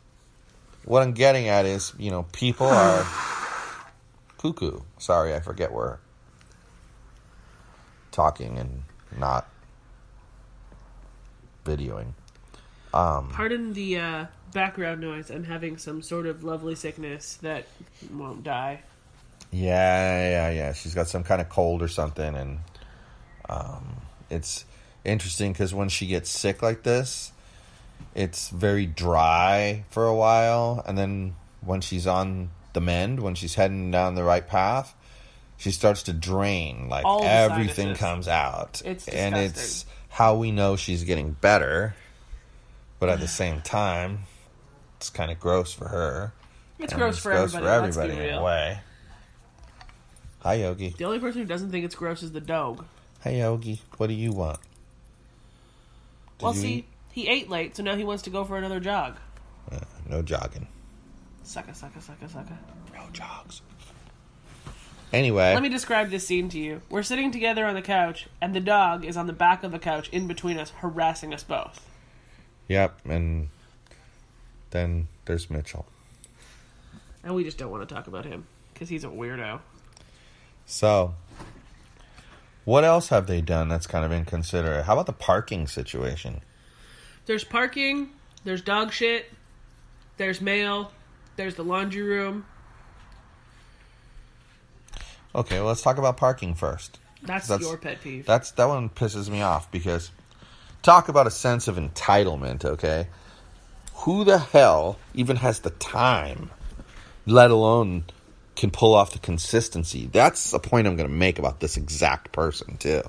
What 0.89 1.03
I'm 1.03 1.13
getting 1.13 1.49
at 1.49 1.67
is, 1.67 1.93
you 1.99 2.11
know, 2.11 2.23
people 2.33 2.67
are 2.67 3.07
cuckoo. 4.39 4.81
Sorry, 4.97 5.35
I 5.35 5.41
forget 5.41 5.71
we're 5.71 5.99
talking 8.11 8.57
and 8.57 8.85
not 9.19 9.47
videoing. 11.67 12.15
Pardon 13.35 13.75
the 13.75 13.99
uh, 13.99 14.27
background 14.55 15.03
noise. 15.03 15.29
I'm 15.29 15.45
having 15.45 15.77
some 15.77 16.01
sort 16.01 16.25
of 16.25 16.43
lovely 16.43 16.75
sickness 16.75 17.35
that 17.43 17.67
won't 18.11 18.43
die. 18.43 18.81
Yeah, 19.53 20.31
yeah, 20.31 20.51
yeah. 20.51 20.73
She's 20.73 20.95
got 20.95 21.07
some 21.07 21.23
kind 21.23 21.43
of 21.43 21.51
cold 21.51 21.83
or 21.83 21.89
something, 21.89 22.35
and 22.35 22.61
um, 23.51 23.97
it's 24.31 24.65
interesting 25.05 25.53
because 25.53 25.75
when 25.75 25.91
she 25.91 26.07
gets 26.07 26.31
sick 26.31 26.63
like 26.63 26.83
this, 26.83 27.33
it's 28.15 28.49
very 28.49 28.87
dry 28.87 29.85
for 29.91 30.07
a 30.07 30.15
while, 30.15 30.83
and 30.87 30.97
then 30.97 31.35
when 31.61 31.81
she's 31.81 32.07
on 32.07 32.51
the 32.73 32.81
mend, 32.81 33.21
when 33.21 33.35
she's 33.35 33.55
heading 33.55 33.91
down 33.91 34.15
the 34.15 34.25
right 34.25 34.47
path, 34.47 34.95
she 35.57 35.71
starts 35.71 36.05
to 36.05 36.13
drain. 36.13 36.89
Like 36.89 37.05
All 37.05 37.25
everything 37.25 37.95
comes 37.95 38.29
out, 38.29 38.83
It's 38.85 39.09
and 39.09 39.37
it's 39.37 39.87
how 40.09 40.37
we 40.37 40.51
know 40.51 40.77
she's 40.77 41.05
getting 41.05 41.33
better. 41.33 41.95
But 43.01 43.09
at 43.11 43.21
the 43.21 43.29
same 43.29 43.61
time, 43.61 44.21
it's 44.97 45.09
kind 45.09 45.31
of 45.31 45.39
gross 45.39 45.73
for 45.73 45.87
her. 45.87 46.33
It's 46.81 46.93
and 46.93 47.01
gross 47.01 47.15
it's 47.15 47.23
for 47.23 47.31
gross 47.31 47.55
everybody. 47.55 47.65
for 47.65 48.09
everybody 48.09 48.29
in 48.29 48.35
a 48.35 48.43
way. 48.43 48.81
Hi, 50.41 50.55
Yogi. 50.55 50.95
The 50.97 51.05
only 51.05 51.19
person 51.19 51.43
who 51.43 51.47
doesn't 51.47 51.71
think 51.71 51.85
it's 51.85 51.95
gross 51.95 52.23
is 52.23 52.33
the 52.33 52.41
dog. 52.41 52.85
Hey 53.21 53.41
Yogi, 53.41 53.81
what 53.97 54.07
do 54.07 54.15
you 54.15 54.31
want? 54.31 54.61
Did 56.39 56.45
well, 56.45 56.55
you 56.55 56.61
see, 56.61 56.73
eat? 56.75 56.85
He 57.19 57.27
ate 57.27 57.51
late, 57.51 57.77
so 57.77 57.83
now 57.83 57.97
he 57.97 58.05
wants 58.05 58.23
to 58.23 58.31
go 58.31 58.45
for 58.45 58.57
another 58.57 58.79
jog. 58.79 59.17
Uh, 59.73 59.81
no 60.09 60.23
jogging. 60.23 60.69
Sucka, 61.45 61.73
sucka, 61.73 61.99
sucka, 62.01 62.29
sucka. 62.29 62.57
No 62.95 63.03
jogs. 63.13 63.61
Anyway, 65.13 65.53
Let 65.53 65.63
me 65.65 65.69
describe 65.69 66.11
this 66.11 66.25
scene 66.25 66.49
to 66.51 66.59
you. 66.61 66.81
We're 66.89 67.03
sitting 67.03 67.33
together 67.33 67.67
on 67.67 67.75
the 67.75 67.83
couch, 67.83 68.29
and 68.41 68.55
the 68.55 68.61
dog 68.61 69.05
is 69.05 69.17
on 69.17 69.27
the 69.27 69.33
back 69.33 69.65
of 69.65 69.73
the 69.73 69.81
couch 69.81 70.09
in 70.11 70.29
between 70.29 70.59
us, 70.59 70.71
harassing 70.71 71.35
us 71.35 71.43
both. 71.43 71.85
yep, 72.69 73.01
and 73.05 73.49
then 74.71 75.09
there's 75.25 75.51
Mitchell. 75.51 75.87
And 77.25 77.35
we 77.35 77.43
just 77.43 77.59
don't 77.59 77.71
want 77.73 77.89
to 77.89 77.93
talk 77.93 78.07
about 78.07 78.27
him 78.27 78.47
because 78.73 78.91
he's 78.91 79.03
a 79.03 79.09
weirdo. 79.09 79.59
So, 80.67 81.15
what 82.65 82.85
else 82.85 83.09
have 83.09 83.27
they 83.27 83.41
done 83.41 83.69
that's 83.69 83.89
kind 83.89 84.05
of 84.05 84.13
inconsiderate? 84.13 84.85
How 84.85 84.93
about 84.93 85.07
the 85.07 85.13
parking 85.13 85.67
situation? 85.67 86.43
There's 87.29 87.45
parking, 87.45 88.09
there's 88.45 88.63
dog 88.63 88.91
shit, 88.91 89.31
there's 90.17 90.41
mail, 90.41 90.93
there's 91.37 91.57
the 91.57 91.63
laundry 91.63 92.01
room. 92.01 92.47
Okay, 95.35 95.59
well, 95.59 95.67
let's 95.67 95.83
talk 95.83 95.99
about 95.99 96.17
parking 96.17 96.55
first. 96.55 96.99
That's, 97.23 97.47
That's- 97.47 97.69
your 97.69 97.77
pet 97.77 98.01
peeve. 98.01 98.25
That's 98.25 98.53
that 98.53 98.65
one 98.65 98.89
pisses 98.89 99.29
me 99.29 99.43
off 99.43 99.71
because 99.71 100.11
talk 100.81 101.11
about 101.11 101.27
a 101.27 101.31
sense 101.31 101.69
of 101.69 101.77
entitlement, 101.77 102.65
okay? 102.65 103.09
Who 103.97 104.25
the 104.25 104.39
hell 104.39 104.99
even 105.13 105.37
has 105.37 105.61
the 105.61 105.71
time, 105.71 106.51
let 107.27 107.51
alone 107.51 108.05
can 108.57 108.71
pull 108.71 108.95
off 108.95 109.13
the 109.13 109.19
consistency? 109.19 110.09
That's 110.11 110.55
a 110.55 110.59
point 110.59 110.87
I'm 110.87 110.97
going 110.97 111.11
to 111.11 111.15
make 111.15 111.39
about 111.39 111.61
this 111.61 111.77
exact 111.77 112.33
person 112.33 112.79
too. 112.79 113.03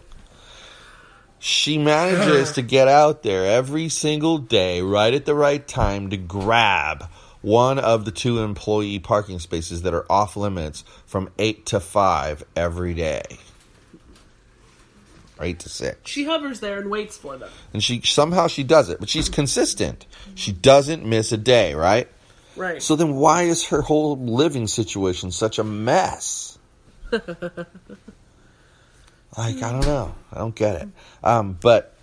She 1.39 1.77
manages 1.77 2.51
to 2.53 2.61
get 2.61 2.87
out 2.87 3.23
there 3.23 3.45
every 3.45 3.89
single 3.89 4.37
day 4.37 4.81
right 4.81 5.13
at 5.13 5.25
the 5.25 5.33
right 5.33 5.65
time 5.65 6.09
to 6.09 6.17
grab 6.17 7.09
one 7.41 7.79
of 7.79 8.03
the 8.03 8.11
two 8.11 8.39
employee 8.39 8.99
parking 8.99 9.39
spaces 9.39 9.83
that 9.83 9.93
are 9.93 10.05
off 10.11 10.35
limits 10.35 10.83
from 11.05 11.29
8 11.39 11.65
to 11.67 11.79
5 11.79 12.43
every 12.55 12.93
day. 12.93 13.23
Or 15.37 15.45
8 15.45 15.59
to 15.59 15.69
6 15.69 16.11
she 16.11 16.25
hovers 16.25 16.59
there 16.59 16.79
and 16.79 16.89
waits 16.89 17.17
for 17.17 17.37
them. 17.37 17.49
and 17.73 17.81
she 17.81 18.01
somehow 18.01 18.47
she 18.47 18.63
does 18.63 18.89
it, 18.89 18.99
but 18.99 19.07
she's 19.07 19.29
consistent. 19.29 20.05
She 20.35 20.51
doesn't 20.51 21.05
miss 21.05 21.31
a 21.31 21.37
day, 21.37 21.73
right? 21.73 22.09
Right. 22.57 22.83
So 22.83 22.97
then 22.97 23.15
why 23.15 23.43
is 23.43 23.67
her 23.67 23.81
whole 23.81 24.17
living 24.17 24.67
situation 24.67 25.31
such 25.31 25.57
a 25.57 25.63
mess? 25.63 26.57
like 29.37 29.61
I 29.61 29.71
don't 29.71 29.85
know. 29.85 30.13
I 30.31 30.37
don't 30.37 30.55
get 30.55 30.81
it. 30.81 30.89
Um, 31.23 31.57
but 31.61 31.95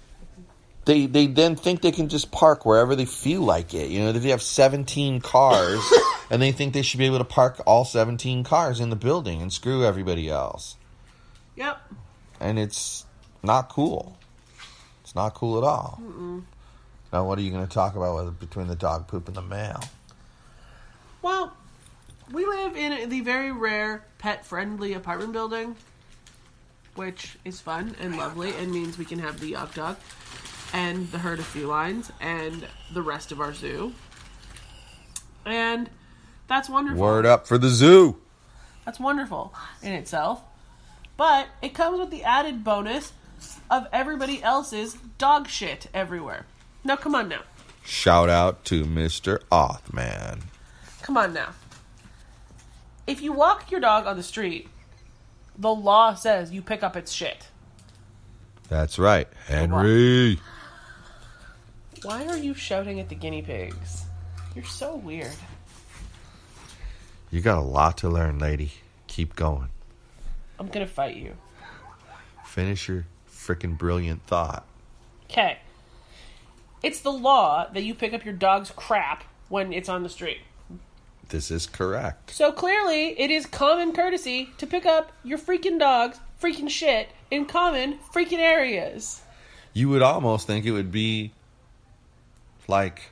they 0.84 1.06
they 1.06 1.26
then 1.26 1.56
think 1.56 1.82
they 1.82 1.92
can 1.92 2.08
just 2.08 2.30
park 2.30 2.64
wherever 2.64 2.96
they 2.96 3.04
feel 3.04 3.42
like 3.42 3.74
it. 3.74 3.90
You 3.90 4.00
know, 4.00 4.08
if 4.10 4.22
they 4.22 4.30
have 4.30 4.42
17 4.42 5.20
cars 5.20 5.92
and 6.30 6.40
they 6.40 6.52
think 6.52 6.72
they 6.72 6.82
should 6.82 6.98
be 6.98 7.06
able 7.06 7.18
to 7.18 7.24
park 7.24 7.60
all 7.66 7.84
17 7.84 8.44
cars 8.44 8.80
in 8.80 8.90
the 8.90 8.96
building 8.96 9.42
and 9.42 9.52
screw 9.52 9.84
everybody 9.84 10.28
else. 10.28 10.76
yep. 11.56 11.80
And 12.38 12.58
it's 12.58 13.06
not 13.42 13.68
cool. 13.70 14.18
It's 15.02 15.14
not 15.14 15.34
cool 15.34 15.56
at 15.56 15.64
all. 15.64 16.00
Now, 17.12 17.24
what 17.24 17.38
are 17.38 17.42
you 17.42 17.50
going 17.50 17.66
to 17.66 17.72
talk 17.72 17.96
about 17.96 18.24
with, 18.24 18.40
between 18.40 18.66
the 18.66 18.74
dog 18.74 19.06
poop 19.06 19.28
and 19.28 19.36
the 19.36 19.42
mail? 19.42 19.80
Well, 21.22 21.56
we 22.30 22.44
live 22.44 22.76
in 22.76 23.08
the 23.08 23.20
very 23.20 23.52
rare 23.52 24.04
pet 24.18 24.44
friendly 24.44 24.92
apartment 24.92 25.32
building, 25.32 25.76
which 26.96 27.36
is 27.44 27.60
fun 27.60 27.94
and 28.00 28.16
lovely 28.16 28.54
and 28.56 28.72
means 28.72 28.98
we 28.98 29.04
can 29.04 29.18
have 29.18 29.40
the 29.40 29.48
Yog 29.48 29.74
Dog 29.74 29.96
and 30.72 31.10
the 31.10 31.18
herd 31.18 31.38
of 31.38 31.46
felines 31.46 32.10
and 32.20 32.66
the 32.92 33.02
rest 33.02 33.32
of 33.32 33.40
our 33.40 33.54
zoo. 33.54 33.92
And 35.44 35.88
that's 36.48 36.68
wonderful. 36.68 37.00
Word 37.00 37.26
up 37.26 37.46
for 37.46 37.58
the 37.58 37.68
zoo. 37.68 38.16
That's 38.84 39.00
wonderful 39.00 39.54
in 39.82 39.92
itself. 39.92 40.42
But 41.16 41.48
it 41.62 41.74
comes 41.74 41.98
with 41.98 42.10
the 42.10 42.24
added 42.24 42.62
bonus 42.62 43.12
of 43.70 43.86
everybody 43.92 44.42
else's 44.42 44.96
dog 45.18 45.48
shit 45.48 45.88
everywhere. 45.94 46.46
Now, 46.84 46.96
come 46.96 47.14
on 47.14 47.28
now. 47.28 47.42
Shout 47.84 48.28
out 48.28 48.64
to 48.66 48.84
Mr. 48.84 49.40
Othman. 49.50 50.42
Come 51.02 51.16
on 51.16 51.32
now. 51.32 51.50
If 53.06 53.22
you 53.22 53.32
walk 53.32 53.70
your 53.70 53.80
dog 53.80 54.06
on 54.06 54.16
the 54.16 54.22
street, 54.22 54.68
the 55.58 55.74
law 55.74 56.14
says 56.14 56.52
you 56.52 56.62
pick 56.62 56.82
up 56.82 56.96
its 56.96 57.12
shit. 57.12 57.48
That's 58.68 58.98
right, 58.98 59.28
Henry. 59.46 60.40
Why 62.02 62.26
are 62.26 62.36
you 62.36 62.54
shouting 62.54 63.00
at 63.00 63.08
the 63.08 63.14
guinea 63.14 63.42
pigs? 63.42 64.04
You're 64.54 64.64
so 64.64 64.96
weird. 64.96 65.34
You 67.30 67.40
got 67.40 67.58
a 67.58 67.62
lot 67.62 67.98
to 67.98 68.08
learn, 68.08 68.38
lady. 68.38 68.72
Keep 69.06 69.36
going. 69.36 69.68
I'm 70.58 70.68
gonna 70.68 70.86
fight 70.86 71.16
you. 71.16 71.34
Finish 72.44 72.88
your 72.88 73.06
freaking 73.30 73.76
brilliant 73.76 74.22
thought. 74.26 74.64
Okay. 75.24 75.58
It's 76.82 77.00
the 77.00 77.12
law 77.12 77.68
that 77.72 77.82
you 77.82 77.94
pick 77.94 78.14
up 78.14 78.24
your 78.24 78.34
dog's 78.34 78.70
crap 78.70 79.24
when 79.48 79.72
it's 79.72 79.88
on 79.88 80.02
the 80.02 80.08
street. 80.08 80.38
This 81.28 81.50
is 81.50 81.66
correct. 81.66 82.30
So 82.30 82.52
clearly, 82.52 83.18
it 83.18 83.30
is 83.30 83.46
common 83.46 83.92
courtesy 83.92 84.50
to 84.58 84.66
pick 84.66 84.86
up 84.86 85.12
your 85.24 85.38
freaking 85.38 85.78
dog's 85.78 86.18
freaking 86.40 86.70
shit 86.70 87.08
in 87.30 87.46
common 87.46 87.98
freaking 88.14 88.38
areas. 88.38 89.22
You 89.72 89.88
would 89.88 90.02
almost 90.02 90.46
think 90.46 90.64
it 90.64 90.70
would 90.70 90.92
be 90.92 91.32
like 92.68 93.10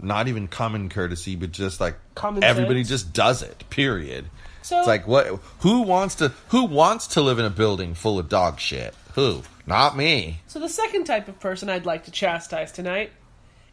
not 0.00 0.28
even 0.28 0.48
common 0.48 0.88
courtesy, 0.88 1.36
but 1.36 1.52
just 1.52 1.80
like 1.80 1.96
Common 2.14 2.44
everybody 2.44 2.80
sense. 2.84 2.88
just 3.02 3.12
does 3.12 3.42
it. 3.42 3.64
Period. 3.70 4.26
So 4.62 4.78
It's 4.78 4.88
like 4.88 5.06
what? 5.06 5.26
Who 5.60 5.82
wants 5.82 6.16
to? 6.16 6.32
Who 6.48 6.64
wants 6.64 7.06
to 7.08 7.22
live 7.22 7.38
in 7.38 7.44
a 7.44 7.50
building 7.50 7.94
full 7.94 8.18
of 8.18 8.28
dog 8.28 8.58
shit? 8.58 8.94
Who? 9.14 9.42
Not 9.66 9.96
me. 9.96 10.40
So 10.46 10.58
the 10.60 10.68
second 10.68 11.04
type 11.04 11.28
of 11.28 11.38
person 11.40 11.68
I'd 11.68 11.86
like 11.86 12.04
to 12.04 12.10
chastise 12.10 12.72
tonight 12.72 13.10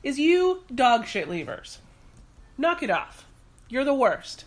is 0.04 0.20
you 0.20 0.64
dog 0.74 1.06
shit 1.06 1.30
leavers. 1.30 1.78
Knock 2.64 2.82
it 2.82 2.90
off. 2.90 3.26
You're 3.68 3.84
the 3.84 3.94
worst. 3.94 4.46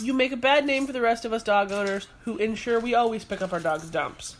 You 0.00 0.14
make 0.14 0.32
a 0.32 0.38
bad 0.38 0.64
name 0.64 0.86
for 0.86 0.92
the 0.94 1.02
rest 1.02 1.26
of 1.26 1.34
us 1.34 1.42
dog 1.42 1.70
owners 1.70 2.08
who 2.24 2.38
ensure 2.38 2.80
we 2.80 2.94
always 2.94 3.26
pick 3.26 3.42
up 3.42 3.52
our 3.52 3.60
dog's 3.60 3.90
dumps. 3.90 4.36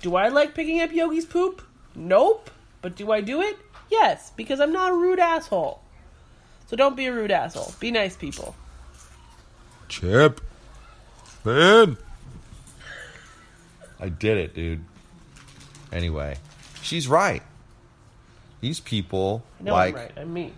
Do 0.00 0.16
I 0.16 0.28
like 0.28 0.54
picking 0.54 0.80
up 0.80 0.92
Yogi's 0.92 1.26
poop? 1.26 1.60
Nope. 1.94 2.50
But 2.80 2.96
do 2.96 3.12
I 3.12 3.20
do 3.20 3.42
it? 3.42 3.58
Yes, 3.90 4.32
because 4.34 4.60
I'm 4.60 4.72
not 4.72 4.92
a 4.92 4.94
rude 4.94 5.18
asshole. 5.18 5.82
So 6.68 6.74
don't 6.74 6.96
be 6.96 7.04
a 7.04 7.12
rude 7.12 7.30
asshole. 7.30 7.74
Be 7.78 7.90
nice 7.90 8.16
people. 8.16 8.56
Chip. 9.90 10.40
Man. 11.44 11.98
I 14.00 14.08
did 14.08 14.38
it, 14.38 14.54
dude. 14.54 14.86
Anyway, 15.92 16.38
she's 16.80 17.06
right. 17.06 17.42
These 18.62 18.80
people 18.80 19.42
No, 19.60 19.74
like 19.74 19.94
I'm 19.94 20.00
right. 20.00 20.12
I'm 20.16 20.32
me. 20.32 20.52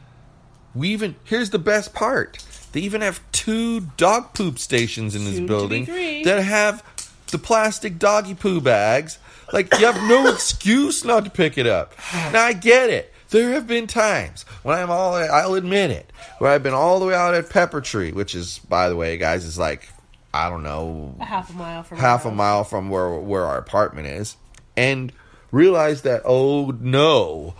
We 0.74 0.88
even 0.90 1.16
here's 1.24 1.50
the 1.50 1.58
best 1.58 1.94
part. 1.94 2.38
They 2.72 2.80
even 2.80 3.00
have 3.00 3.20
two 3.32 3.80
dog 3.96 4.32
poop 4.34 4.58
stations 4.58 5.14
in 5.14 5.24
this 5.24 5.36
Soon 5.36 5.46
building 5.46 5.84
that 6.24 6.42
have 6.42 6.84
the 7.30 7.38
plastic 7.38 7.98
doggy 7.98 8.34
poo 8.34 8.60
bags 8.60 9.18
Like 9.52 9.72
you 9.78 9.86
have 9.86 9.96
no 10.08 10.28
excuse 10.32 11.04
not 11.04 11.24
to 11.24 11.30
pick 11.30 11.58
it 11.58 11.66
up. 11.66 11.94
Now 12.32 12.44
I 12.44 12.52
get 12.52 12.90
it. 12.90 13.12
There 13.30 13.52
have 13.52 13.66
been 13.66 13.86
times 13.86 14.44
when 14.62 14.76
I'm 14.76 14.90
all 14.90 15.14
I'll 15.14 15.54
admit 15.54 15.90
it, 15.90 16.12
where 16.38 16.50
I've 16.50 16.64
been 16.64 16.74
all 16.74 16.98
the 16.98 17.06
way 17.06 17.14
out 17.14 17.34
at 17.34 17.48
Pepper 17.48 17.80
Tree, 17.80 18.10
which 18.12 18.34
is 18.34 18.58
by 18.58 18.88
the 18.88 18.96
way, 18.96 19.16
guys, 19.16 19.44
is 19.44 19.58
like 19.58 19.88
I 20.34 20.48
don't 20.48 20.62
know, 20.62 21.14
A 21.20 21.24
half 21.24 21.50
a 21.50 21.52
mile 21.52 21.82
from 21.82 21.98
half 21.98 22.24
a 22.24 22.30
mile 22.30 22.64
from 22.64 22.90
where 22.90 23.08
where 23.10 23.44
our 23.44 23.58
apartment 23.58 24.08
is, 24.08 24.36
and 24.76 25.12
realize 25.52 26.02
that 26.02 26.22
oh 26.24 26.76
no, 26.80 27.54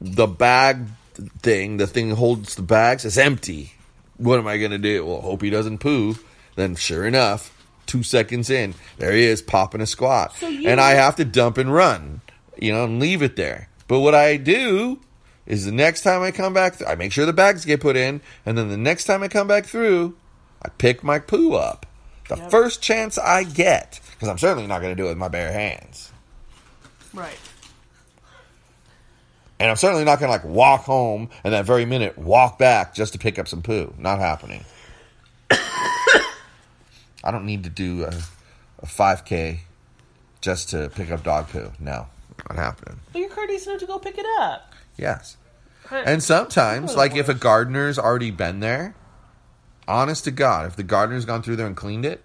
the 0.00 0.28
bag 0.28 0.86
thing, 1.40 1.76
the 1.76 1.86
thing 1.86 2.10
holds 2.10 2.54
the 2.54 2.62
bags, 2.62 3.04
is 3.04 3.18
empty. 3.18 3.74
What 4.16 4.38
am 4.38 4.46
I 4.46 4.58
gonna 4.58 4.78
do? 4.78 5.04
Well, 5.06 5.20
hope 5.20 5.42
he 5.42 5.50
doesn't 5.50 5.78
poo. 5.78 6.16
Then 6.56 6.74
sure 6.76 7.06
enough, 7.06 7.56
two 7.86 8.02
seconds 8.02 8.50
in, 8.50 8.74
there 8.98 9.12
he 9.12 9.24
is 9.24 9.40
popping 9.42 9.80
a 9.80 9.86
squat, 9.86 10.34
So 10.38 10.48
you- 10.48 10.68
and 10.68 10.80
I 10.80 10.90
have 10.92 11.16
to 11.16 11.24
dump 11.24 11.58
and 11.58 11.72
run, 11.72 12.20
you 12.58 12.72
know, 12.72 12.84
and 12.84 13.00
leave 13.00 13.22
it 13.22 13.36
there. 13.36 13.68
But 13.88 14.00
what 14.00 14.14
I 14.14 14.36
do 14.36 15.00
is 15.46 15.64
the 15.64 15.72
next 15.72 16.02
time 16.02 16.22
I 16.22 16.30
come 16.30 16.52
back, 16.52 16.78
th- 16.78 16.88
I 16.88 16.94
make 16.94 17.12
sure 17.12 17.26
the 17.26 17.32
bags 17.32 17.64
get 17.64 17.80
put 17.80 17.96
in, 17.96 18.20
and 18.46 18.56
then 18.58 18.68
the 18.68 18.76
next 18.76 19.04
time 19.04 19.22
I 19.22 19.28
come 19.28 19.48
back 19.48 19.64
through, 19.66 20.14
I 20.62 20.68
pick 20.68 21.02
my 21.02 21.18
poo 21.18 21.54
up 21.54 21.86
the 22.28 22.36
Yep. 22.36 22.50
first 22.50 22.80
chance 22.82 23.18
I 23.18 23.42
get, 23.42 23.98
because 24.12 24.28
I'm 24.28 24.38
certainly 24.38 24.68
not 24.68 24.80
going 24.82 24.94
to 24.94 25.02
do 25.02 25.06
it 25.06 25.10
with 25.10 25.18
my 25.18 25.26
bare 25.28 25.50
hands, 25.52 26.12
Right. 27.12 27.38
And 29.60 29.70
I'm 29.70 29.76
certainly 29.76 30.04
not 30.04 30.18
going 30.18 30.28
to 30.28 30.32
like 30.32 30.44
walk 30.44 30.84
home 30.84 31.28
and 31.44 31.52
that 31.52 31.66
very 31.66 31.84
minute 31.84 32.16
walk 32.16 32.58
back 32.58 32.94
just 32.94 33.12
to 33.12 33.18
pick 33.18 33.38
up 33.38 33.46
some 33.46 33.60
poo. 33.60 33.92
Not 33.98 34.18
happening. 34.18 34.64
I 35.50 36.22
don't 37.30 37.44
need 37.44 37.64
to 37.64 37.70
do 37.70 38.04
a, 38.04 38.14
a 38.78 38.86
5K 38.86 39.58
just 40.40 40.70
to 40.70 40.88
pick 40.88 41.10
up 41.10 41.22
dog 41.22 41.48
poo. 41.50 41.70
No, 41.78 42.06
not 42.48 42.56
happening. 42.56 43.00
But 43.12 43.18
you're 43.18 43.28
courteous 43.28 43.66
enough 43.66 43.80
to 43.80 43.86
go 43.86 43.98
pick 43.98 44.16
it 44.16 44.26
up. 44.40 44.72
Yes. 44.96 45.36
Huh. 45.84 46.04
And 46.06 46.22
sometimes, 46.22 46.96
like 46.96 47.14
if 47.14 47.28
a 47.28 47.34
gardener's 47.34 47.98
already 47.98 48.30
been 48.30 48.60
there, 48.60 48.94
honest 49.86 50.24
to 50.24 50.30
God, 50.30 50.68
if 50.68 50.76
the 50.76 50.82
gardener's 50.82 51.26
gone 51.26 51.42
through 51.42 51.56
there 51.56 51.66
and 51.66 51.76
cleaned 51.76 52.06
it, 52.06 52.24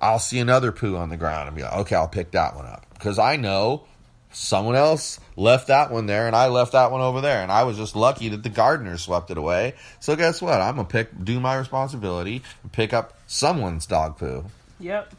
I'll 0.00 0.18
see 0.18 0.40
another 0.40 0.72
poo 0.72 0.96
on 0.96 1.08
the 1.08 1.16
ground 1.16 1.46
and 1.46 1.56
be 1.56 1.62
like, 1.62 1.74
okay, 1.74 1.94
I'll 1.94 2.08
pick 2.08 2.32
that 2.32 2.56
one 2.56 2.66
up. 2.66 2.84
Because 2.94 3.20
I 3.20 3.36
know 3.36 3.84
someone 4.32 4.74
else 4.74 5.20
left 5.36 5.68
that 5.68 5.90
one 5.90 6.06
there 6.06 6.26
and 6.26 6.34
I 6.34 6.48
left 6.48 6.72
that 6.72 6.90
one 6.90 7.00
over 7.00 7.20
there. 7.20 7.42
And 7.42 7.52
I 7.52 7.64
was 7.64 7.76
just 7.76 7.94
lucky 7.96 8.28
that 8.30 8.42
the 8.42 8.48
gardener 8.48 8.98
swept 8.98 9.30
it 9.30 9.38
away. 9.38 9.74
So 10.00 10.16
guess 10.16 10.42
what? 10.42 10.60
I'm 10.60 10.76
to 10.76 10.84
pick, 10.84 11.24
do 11.24 11.40
my 11.40 11.56
responsibility 11.56 12.42
and 12.62 12.72
pick 12.72 12.92
up 12.92 13.18
someone's 13.26 13.86
dog 13.86 14.18
poo. 14.18 14.44
Yep. 14.80 15.14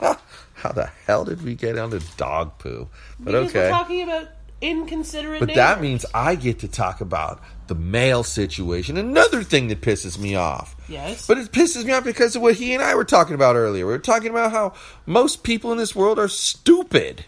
How 0.00 0.72
the 0.72 0.90
hell 1.06 1.24
did 1.24 1.42
we 1.42 1.54
get 1.54 1.78
onto 1.78 2.00
dog 2.16 2.58
poo? 2.58 2.88
But 3.18 3.32
Because 3.32 3.50
okay. 3.50 3.60
we're 3.60 3.70
talking 3.70 4.02
about 4.02 4.28
inconsiderate 4.60 5.40
But 5.40 5.54
that 5.54 5.80
means 5.80 6.04
I 6.12 6.34
get 6.34 6.60
to 6.60 6.68
talk 6.68 7.00
about 7.00 7.40
the 7.68 7.74
mail 7.74 8.24
situation. 8.24 8.96
Another 8.96 9.42
thing 9.42 9.68
that 9.68 9.80
pisses 9.80 10.18
me 10.18 10.34
off. 10.34 10.74
Yes. 10.88 11.26
But 11.26 11.38
it 11.38 11.52
pisses 11.52 11.84
me 11.84 11.92
off 11.92 12.04
because 12.04 12.34
of 12.34 12.42
what 12.42 12.54
he 12.54 12.74
and 12.74 12.82
I 12.82 12.94
were 12.94 13.04
talking 13.04 13.34
about 13.34 13.56
earlier. 13.56 13.86
We 13.86 13.92
were 13.92 13.98
talking 13.98 14.30
about 14.30 14.50
how 14.50 14.74
most 15.06 15.44
people 15.44 15.70
in 15.70 15.78
this 15.78 15.94
world 15.94 16.18
are 16.18 16.28
stupid. 16.28 17.24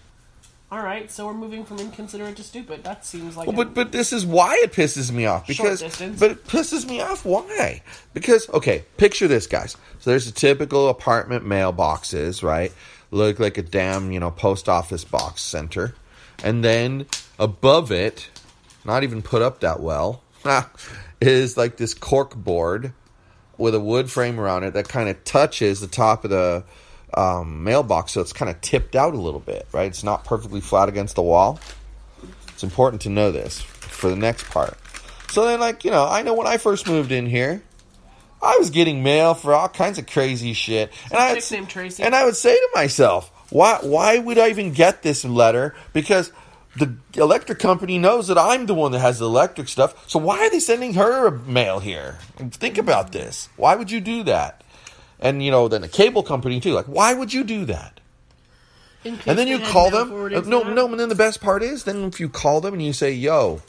All 0.72 0.82
right, 0.82 1.10
so 1.10 1.26
we're 1.26 1.34
moving 1.34 1.64
from 1.64 1.80
inconsiderate 1.80 2.36
to 2.36 2.44
stupid. 2.44 2.84
That 2.84 3.04
seems 3.04 3.36
like 3.36 3.48
Well, 3.48 3.56
but 3.56 3.74
but 3.74 3.90
this 3.90 4.12
is 4.12 4.24
why 4.24 4.54
it 4.62 4.72
pisses 4.72 5.10
me 5.10 5.26
off 5.26 5.48
because 5.48 5.80
but 5.82 6.30
it 6.30 6.46
pisses 6.46 6.88
me 6.88 7.00
off 7.00 7.24
why? 7.24 7.82
Because 8.14 8.48
okay 8.50 8.84
picture 8.96 9.26
this 9.26 9.48
guys. 9.48 9.76
So 9.98 10.10
there's 10.10 10.26
the 10.26 10.32
typical 10.32 10.88
apartment 10.88 11.44
mailboxes 11.44 12.44
right? 12.44 12.72
Look 13.10 13.40
like 13.40 13.58
a 13.58 13.62
damn 13.62 14.12
you 14.12 14.20
know 14.20 14.30
post 14.30 14.68
office 14.68 15.02
box 15.02 15.42
center. 15.42 15.94
And 16.44 16.64
then 16.64 17.06
above 17.38 17.90
it 17.90 18.30
not 18.84 19.02
even 19.02 19.22
put 19.22 19.42
up 19.42 19.60
that 19.60 19.80
well 19.80 20.22
is 21.20 21.56
like 21.56 21.78
this 21.78 21.94
cork 21.94 22.36
board 22.36 22.92
with 23.58 23.74
a 23.74 23.80
wood 23.80 24.08
frame 24.08 24.38
around 24.38 24.62
it 24.62 24.74
that 24.74 24.88
kind 24.88 25.08
of 25.08 25.22
touches 25.24 25.80
the 25.80 25.88
top 25.88 26.22
of 26.24 26.30
the 26.30 26.62
um, 27.14 27.64
mailbox 27.64 28.12
so 28.12 28.20
it's 28.20 28.32
kind 28.32 28.50
of 28.50 28.60
tipped 28.60 28.94
out 28.94 29.14
a 29.14 29.18
little 29.18 29.40
bit 29.40 29.66
right 29.72 29.88
it's 29.88 30.04
not 30.04 30.24
perfectly 30.24 30.60
flat 30.60 30.88
against 30.88 31.16
the 31.16 31.22
wall 31.22 31.58
it's 32.60 32.64
important 32.64 33.00
to 33.02 33.08
know 33.08 33.32
this 33.32 33.62
for 33.62 34.10
the 34.10 34.16
next 34.16 34.50
part. 34.50 34.76
So 35.30 35.46
then, 35.46 35.60
like, 35.60 35.82
you 35.82 35.90
know, 35.90 36.06
I 36.06 36.20
know 36.20 36.34
when 36.34 36.46
I 36.46 36.58
first 36.58 36.86
moved 36.86 37.10
in 37.10 37.24
here, 37.24 37.62
I 38.42 38.58
was 38.58 38.68
getting 38.68 39.02
mail 39.02 39.32
for 39.32 39.54
all 39.54 39.70
kinds 39.70 39.98
of 39.98 40.06
crazy 40.06 40.52
shit. 40.52 40.92
And 41.10 41.18
I, 41.18 41.40
named 41.50 41.70
Tracy. 41.70 42.02
and 42.02 42.14
I 42.14 42.26
would 42.26 42.36
say 42.36 42.54
to 42.54 42.68
myself, 42.74 43.30
why, 43.48 43.78
why 43.80 44.18
would 44.18 44.36
I 44.36 44.50
even 44.50 44.74
get 44.74 45.02
this 45.02 45.24
letter? 45.24 45.74
Because 45.94 46.32
the 46.76 46.96
electric 47.14 47.58
company 47.58 47.96
knows 47.96 48.28
that 48.28 48.36
I'm 48.36 48.66
the 48.66 48.74
one 48.74 48.92
that 48.92 48.98
has 48.98 49.20
the 49.20 49.24
electric 49.24 49.68
stuff. 49.68 50.06
So 50.06 50.18
why 50.18 50.40
are 50.40 50.50
they 50.50 50.60
sending 50.60 50.92
her 50.94 51.28
a 51.28 51.32
mail 51.32 51.78
here? 51.78 52.18
Think 52.36 52.76
about 52.76 53.12
this. 53.12 53.48
Why 53.56 53.74
would 53.74 53.90
you 53.90 54.02
do 54.02 54.22
that? 54.24 54.62
And, 55.20 55.42
you 55.42 55.50
know, 55.50 55.68
then 55.68 55.82
the 55.82 55.88
cable 55.88 56.22
company, 56.22 56.60
too. 56.60 56.72
Like, 56.72 56.86
why 56.86 57.12
would 57.14 57.32
you 57.32 57.44
do 57.44 57.66
that? 57.66 58.00
And 59.30 59.38
then 59.38 59.48
you 59.48 59.58
call 59.72 59.90
them. 59.90 60.08
uh, 60.36 60.40
No, 60.50 60.62
no. 60.74 60.86
And 60.90 61.00
then 61.00 61.08
the 61.08 61.14
best 61.14 61.40
part 61.40 61.62
is, 61.62 61.84
then 61.84 62.04
if 62.04 62.20
you 62.20 62.28
call 62.28 62.60
them 62.60 62.74
and 62.74 62.82
you 62.82 62.92
say, 62.92 63.12
"Yo, 63.12 63.62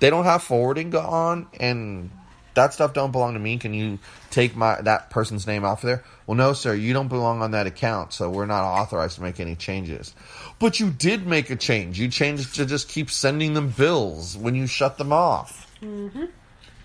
they 0.00 0.08
don't 0.10 0.24
have 0.24 0.42
forwarding 0.42 0.94
on, 0.94 1.46
and 1.60 2.10
that 2.54 2.72
stuff 2.72 2.94
don't 2.94 3.12
belong 3.12 3.34
to 3.34 3.38
me. 3.38 3.58
Can 3.58 3.74
you 3.74 3.98
take 4.30 4.56
my 4.56 4.80
that 4.82 5.10
person's 5.10 5.46
name 5.46 5.62
off 5.64 5.82
of 5.82 5.88
there?" 5.88 6.04
Well, 6.26 6.36
no, 6.36 6.54
sir. 6.54 6.74
You 6.74 6.94
don't 6.94 7.08
belong 7.08 7.42
on 7.42 7.50
that 7.50 7.66
account, 7.66 8.14
so 8.14 8.30
we're 8.30 8.46
not 8.46 8.64
authorized 8.64 9.16
to 9.16 9.22
make 9.22 9.40
any 9.40 9.56
changes. 9.56 10.14
But 10.58 10.80
you 10.80 10.88
did 10.90 11.26
make 11.26 11.50
a 11.50 11.56
change. 11.56 11.98
You 12.00 12.08
changed 12.08 12.54
to 12.54 12.64
just 12.64 12.88
keep 12.88 13.10
sending 13.10 13.52
them 13.52 13.68
bills 13.68 14.38
when 14.38 14.54
you 14.54 14.66
shut 14.66 14.96
them 14.96 15.12
off. 15.12 15.70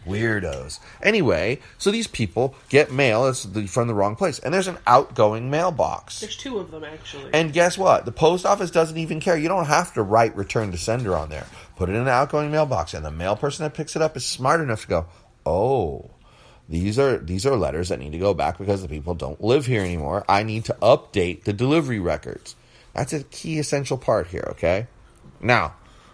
Weirdos. 0.07 0.79
Anyway, 1.03 1.59
so 1.77 1.91
these 1.91 2.07
people 2.07 2.55
get 2.69 2.91
mail 2.91 3.25
that's 3.25 3.43
the- 3.43 3.67
from 3.67 3.87
the 3.87 3.93
wrong 3.93 4.15
place, 4.15 4.39
and 4.39 4.53
there's 4.53 4.67
an 4.67 4.79
outgoing 4.87 5.49
mailbox. 5.49 6.19
There's 6.19 6.37
two 6.37 6.57
of 6.57 6.71
them 6.71 6.83
actually. 6.83 7.31
And 7.33 7.53
guess 7.53 7.77
what? 7.77 8.05
The 8.05 8.11
post 8.11 8.45
office 8.45 8.71
doesn't 8.71 8.97
even 8.97 9.19
care. 9.19 9.37
You 9.37 9.47
don't 9.47 9.65
have 9.65 9.93
to 9.93 10.01
write 10.01 10.35
return 10.35 10.71
to 10.71 10.77
sender 10.77 11.15
on 11.15 11.29
there. 11.29 11.45
Put 11.75 11.89
it 11.89 11.93
in 11.93 12.01
an 12.01 12.07
outgoing 12.07 12.51
mailbox, 12.51 12.93
and 12.93 13.05
the 13.05 13.11
mail 13.11 13.35
person 13.35 13.63
that 13.63 13.73
picks 13.73 13.95
it 13.95 14.01
up 14.01 14.17
is 14.17 14.25
smart 14.25 14.61
enough 14.61 14.81
to 14.83 14.87
go, 14.87 15.05
"Oh, 15.45 16.09
these 16.67 16.97
are 16.97 17.17
these 17.17 17.45
are 17.45 17.55
letters 17.55 17.89
that 17.89 17.99
need 17.99 18.11
to 18.13 18.17
go 18.17 18.33
back 18.33 18.57
because 18.57 18.81
the 18.81 18.87
people 18.87 19.13
don't 19.13 19.43
live 19.43 19.65
here 19.65 19.83
anymore. 19.83 20.23
I 20.27 20.43
need 20.43 20.65
to 20.65 20.77
update 20.81 21.43
the 21.43 21.53
delivery 21.53 21.99
records." 21.99 22.55
That's 22.93 23.13
a 23.13 23.23
key 23.23 23.59
essential 23.59 23.97
part 23.97 24.27
here. 24.27 24.47
Okay, 24.51 24.87
now 25.39 25.73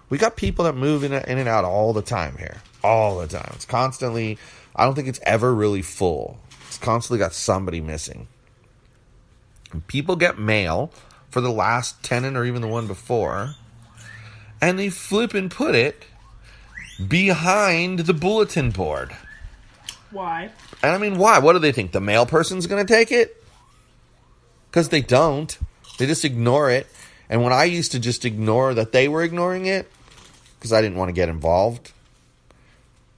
we 0.10 0.18
got 0.18 0.36
people 0.36 0.66
that 0.66 0.76
move 0.76 1.04
in, 1.04 1.14
in 1.14 1.38
and 1.38 1.50
out 1.50 1.66
all 1.66 1.94
the 1.94 2.02
time 2.02 2.38
here, 2.38 2.58
all 2.84 3.20
the 3.20 3.28
time. 3.28 3.52
It's 3.56 3.66
constantly. 3.66 4.38
I 4.76 4.86
don't 4.86 4.96
think 4.96 5.08
it's 5.08 5.20
ever 5.24 5.54
really 5.54 5.82
full. 5.82 6.40
It's 6.68 6.78
constantly 6.78 7.20
got 7.20 7.34
somebody 7.34 7.82
missing 7.82 8.28
people 9.88 10.16
get 10.16 10.40
mail 10.40 10.92
for 11.30 11.42
the 11.42 11.52
last 11.52 12.02
tenant 12.04 12.38
or 12.38 12.46
even 12.46 12.62
the 12.62 12.68
one 12.68 12.88
before, 12.88 13.56
and 14.62 14.80
they 14.80 14.90
flip 14.90 15.34
and 15.34 15.52
put 15.52 15.76
it 15.76 16.06
behind 17.08 18.00
the 18.00 18.14
bulletin 18.14 18.72
board. 18.72 19.16
Why? 20.10 20.50
And 20.82 20.96
I 20.96 20.98
mean, 20.98 21.18
why? 21.18 21.40
What 21.40 21.54
do 21.54 21.60
they 21.60 21.72
think? 21.72 21.92
The 21.92 22.02
mail 22.02 22.26
person's 22.26 22.66
going 22.66 22.86
to 22.86 22.92
take 22.92 23.12
it? 23.12 23.44
Because 24.70 24.90
they 24.90 25.02
don't. 25.02 25.58
They 26.00 26.06
just 26.06 26.24
ignore 26.24 26.72
it. 26.72 26.88
And 27.30 27.44
when 27.44 27.52
I 27.52 27.66
used 27.66 27.92
to 27.92 28.00
just 28.00 28.24
ignore 28.24 28.74
that 28.74 28.94
they 28.94 29.08
were 29.08 29.22
ignoring 29.22 29.66
it, 29.66 29.92
because 30.58 30.74
I 30.74 30.82
didn't 30.82 30.98
want 30.98 31.10
to 31.10 31.14
get 31.14 31.30
involved. 31.30 31.92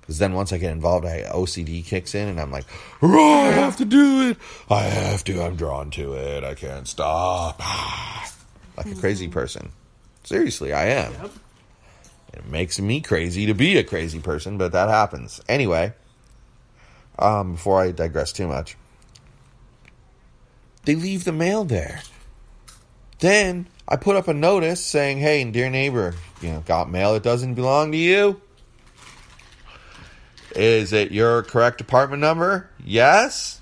Because 0.01 0.17
then 0.17 0.33
once 0.33 0.51
I 0.51 0.57
get 0.57 0.71
involved, 0.71 1.05
I 1.05 1.21
OCD 1.21 1.85
kicks 1.85 2.15
in, 2.15 2.27
and 2.27 2.41
I'm 2.41 2.51
like, 2.51 2.65
"Oh, 3.01 3.41
I 3.41 3.51
have 3.51 3.77
to 3.77 3.85
do 3.85 4.29
it. 4.29 4.37
I 4.69 4.81
have 4.81 5.23
to. 5.25 5.41
I'm 5.41 5.55
drawn 5.55 5.91
to 5.91 6.13
it. 6.13 6.43
I 6.43 6.55
can't 6.55 6.87
stop. 6.87 7.59
like 8.77 8.87
a 8.87 8.95
crazy 8.95 9.27
person. 9.27 9.71
Seriously, 10.23 10.73
I 10.73 10.85
am. 10.87 11.13
Yep. 11.13 11.31
It 12.33 12.45
makes 12.47 12.79
me 12.79 13.01
crazy 13.01 13.45
to 13.47 13.53
be 13.53 13.77
a 13.77 13.83
crazy 13.83 14.19
person, 14.19 14.57
but 14.57 14.71
that 14.71 14.89
happens. 14.89 15.41
Anyway, 15.47 15.93
um, 17.17 17.53
before 17.53 17.81
I 17.81 17.91
digress 17.91 18.31
too 18.31 18.47
much, 18.47 18.77
they 20.85 20.95
leave 20.95 21.23
the 21.23 21.31
mail 21.31 21.65
there. 21.65 22.01
Then 23.19 23.67
I 23.91 23.95
put 23.95 24.15
up 24.15 24.27
a 24.27 24.33
notice 24.35 24.85
saying, 24.85 25.17
"Hey, 25.17 25.43
dear 25.43 25.69
neighbor, 25.69 26.13
you 26.41 26.51
know, 26.51 26.59
got 26.59 26.91
mail 26.91 27.13
that 27.13 27.23
doesn't 27.23 27.55
belong 27.55 27.91
to 27.91 27.97
you. 27.97 28.39
Is 30.55 30.93
it 30.93 31.11
your 31.11 31.41
correct 31.41 31.81
apartment 31.81 32.21
number? 32.21 32.69
Yes. 32.83 33.61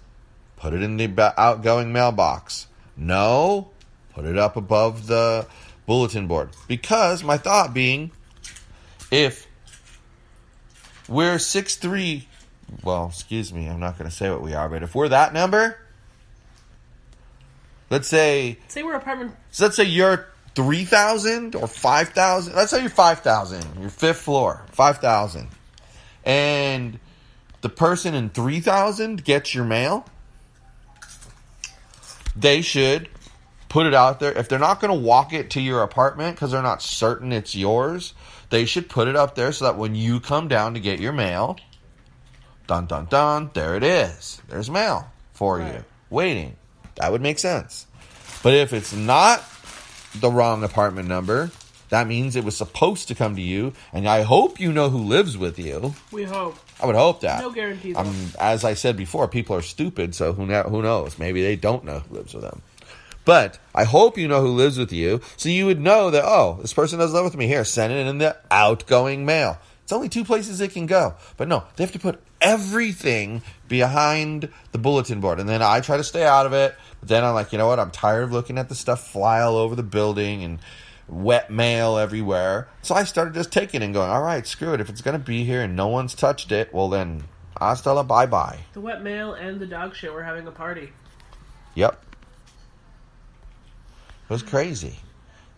Put 0.58 0.74
it 0.74 0.82
in 0.82 0.98
the 0.98 1.34
outgoing 1.38 1.94
mailbox. 1.94 2.68
No. 2.98 3.70
Put 4.14 4.26
it 4.26 4.38
up 4.38 4.58
above 4.58 5.08
the 5.08 5.48
bulletin 5.86 6.28
board. 6.28 6.50
Because 6.68 7.24
my 7.24 7.38
thought 7.38 7.74
being, 7.74 8.12
if 9.12 9.48
we're 11.08 11.40
six 11.40 11.76
three, 11.76 12.28
well, 12.84 13.08
excuse 13.08 13.54
me, 13.54 13.68
I'm 13.68 13.80
not 13.80 13.98
going 13.98 14.10
to 14.10 14.16
say 14.16 14.30
what 14.30 14.42
we 14.42 14.54
are, 14.54 14.68
but 14.68 14.84
if 14.84 14.94
we're 14.94 15.10
that 15.10 15.34
number, 15.34 15.78
let's 17.90 18.08
say 18.08 18.58
Say 18.68 18.84
we're 18.84 18.96
apartment. 18.96 19.36
so 19.52 19.66
let's 19.66 19.76
say 19.76 19.84
you're 19.86 20.28
3000 20.56 21.56
or 21.56 21.68
5000 21.68 22.56
let's 22.56 22.72
say 22.72 22.82
you're 22.82 22.90
5000 22.90 23.80
your 23.80 23.90
fifth 23.90 24.22
floor 24.22 24.66
5000 24.72 25.48
and 26.26 27.00
the 27.62 27.70
person 27.70 28.14
in 28.14 28.30
3000 28.30 29.24
gets 29.24 29.54
your 29.54 29.66
mail 29.66 30.06
they 32.36 32.62
should 32.62 33.10
put 33.70 33.86
it 33.88 33.94
out 33.94 34.20
there. 34.20 34.32
If 34.32 34.48
they're 34.48 34.60
not 34.60 34.80
going 34.80 34.94
to 34.94 35.00
walk 35.00 35.34
it 35.34 35.50
to 35.52 35.62
your 35.62 35.82
apartment 35.84 36.36
because 36.36 36.52
they're 36.52 36.62
not 36.62 36.82
certain 36.82 37.32
it's 37.34 37.56
yours 37.56 38.14
they 38.50 38.66
should 38.66 38.90
put 38.90 39.08
it 39.08 39.16
up 39.16 39.36
there 39.36 39.52
so 39.52 39.66
that 39.66 39.78
when 39.78 39.94
you 39.96 40.20
come 40.20 40.48
down 40.48 40.74
to 40.76 40.80
get 40.80 41.00
your 41.00 41.12
mail 41.14 41.58
dun 42.66 42.86
dun 42.86 43.06
dun 43.06 43.50
there 43.54 43.76
it 43.76 43.84
is. 43.84 44.42
There's 44.48 44.70
mail 44.70 45.10
for 45.34 45.60
you 45.60 45.84
waiting 46.10 46.56
that 46.98 47.12
would 47.12 47.22
make 47.22 47.40
sense 47.40 47.88
but 48.44 48.54
if 48.54 48.74
it's 48.74 48.94
not 48.94 49.44
the 50.16 50.32
wrong 50.32 50.64
apartment 50.64 51.08
number. 51.08 51.52
That 51.90 52.08
means 52.08 52.36
it 52.36 52.44
was 52.44 52.58
supposed 52.58 53.08
to 53.08 53.16
come 53.16 53.38
to 53.38 53.42
you, 53.42 53.72
and 53.94 54.10
I 54.10 54.24
hope 54.24 54.60
you 54.60 54.74
know 54.74 54.90
who 54.90 54.98
lives 54.98 55.38
with 55.38 55.58
you. 55.58 55.96
We 56.12 56.24
hope. 56.24 56.58
I 56.82 56.86
would 56.86 56.96
hope 56.96 57.22
that. 57.22 57.42
No 57.42 57.50
guarantees. 57.50 57.96
Um, 57.96 58.14
as 58.38 58.66
I 58.66 58.74
said 58.74 58.98
before, 58.98 59.30
people 59.30 59.56
are 59.56 59.62
stupid, 59.62 60.14
so 60.14 60.34
who 60.34 60.46
who 60.46 60.82
knows? 60.82 61.18
Maybe 61.18 61.42
they 61.42 61.56
don't 61.56 61.86
know 61.86 62.00
who 62.00 62.16
lives 62.16 62.34
with 62.34 62.44
them. 62.44 62.62
But 63.24 63.58
I 63.74 63.86
hope 63.86 64.18
you 64.18 64.28
know 64.28 64.42
who 64.42 64.50
lives 64.50 64.78
with 64.78 64.92
you, 64.92 65.22
so 65.38 65.48
you 65.48 65.66
would 65.66 65.80
know 65.80 66.10
that 66.10 66.26
oh, 66.26 66.60
this 66.62 66.74
person 66.74 67.00
does 67.00 67.14
live 67.14 67.24
with 67.24 67.38
me. 67.38 67.48
Here, 67.48 67.64
send 67.64 67.94
it 67.94 68.06
in 68.06 68.18
the 68.18 68.36
outgoing 68.52 69.26
mail. 69.26 69.58
It's 69.84 69.94
only 69.94 70.10
two 70.10 70.26
places 70.26 70.60
it 70.60 70.74
can 70.74 70.88
go. 70.88 71.16
But 71.38 71.48
no, 71.48 71.64
they 71.78 71.86
have 71.86 71.94
to 71.94 72.00
put 72.00 72.22
everything 72.42 73.44
behind 73.68 74.50
the 74.72 74.78
bulletin 74.78 75.20
board, 75.20 75.40
and 75.40 75.48
then 75.48 75.62
I 75.62 75.82
try 75.82 75.98
to 75.98 76.04
stay 76.04 76.24
out 76.26 76.46
of 76.46 76.54
it. 76.54 76.76
But 77.00 77.10
then 77.10 77.24
I'm 77.24 77.34
like, 77.34 77.52
you 77.52 77.58
know 77.58 77.68
what? 77.68 77.80
I'm 77.80 77.92
tired 77.92 78.24
of 78.24 78.32
looking 78.32 78.58
at 78.58 78.70
the 78.70 78.76
stuff 78.76 79.08
fly 79.08 79.42
all 79.42 79.56
over 79.56 79.76
the 79.76 79.84
building 79.84 80.44
and 80.44 80.60
wet 81.08 81.52
mail 81.52 81.98
everywhere. 81.98 82.68
So 82.82 82.96
I 82.96 83.04
started 83.04 83.34
just 83.34 83.52
taking 83.52 83.82
and 83.82 83.94
going, 83.94 84.10
all 84.10 84.22
right, 84.22 84.46
screw 84.46 84.74
it. 84.74 84.82
If 84.82 84.90
it's 84.90 85.02
going 85.02 85.18
to 85.18 85.24
be 85.24 85.44
here 85.44 85.62
and 85.62 85.76
no 85.76 85.88
one's 85.88 86.16
touched 86.16 86.52
it, 86.52 86.74
well 86.74 86.90
then, 86.90 87.24
hasta 87.60 87.94
la 87.94 88.04
bye 88.04 88.26
bye. 88.26 88.60
the 88.74 88.82
wet 88.82 89.02
mail 89.02 89.34
and 89.34 89.60
the 89.60 89.66
dog 89.66 89.96
shit 89.96 90.14
were 90.14 90.24
having 90.24 90.48
a 90.48 90.52
party. 90.52 90.92
Yep. 91.76 92.04
It 94.30 94.34
was 94.34 94.44
crazy. 94.44 95.00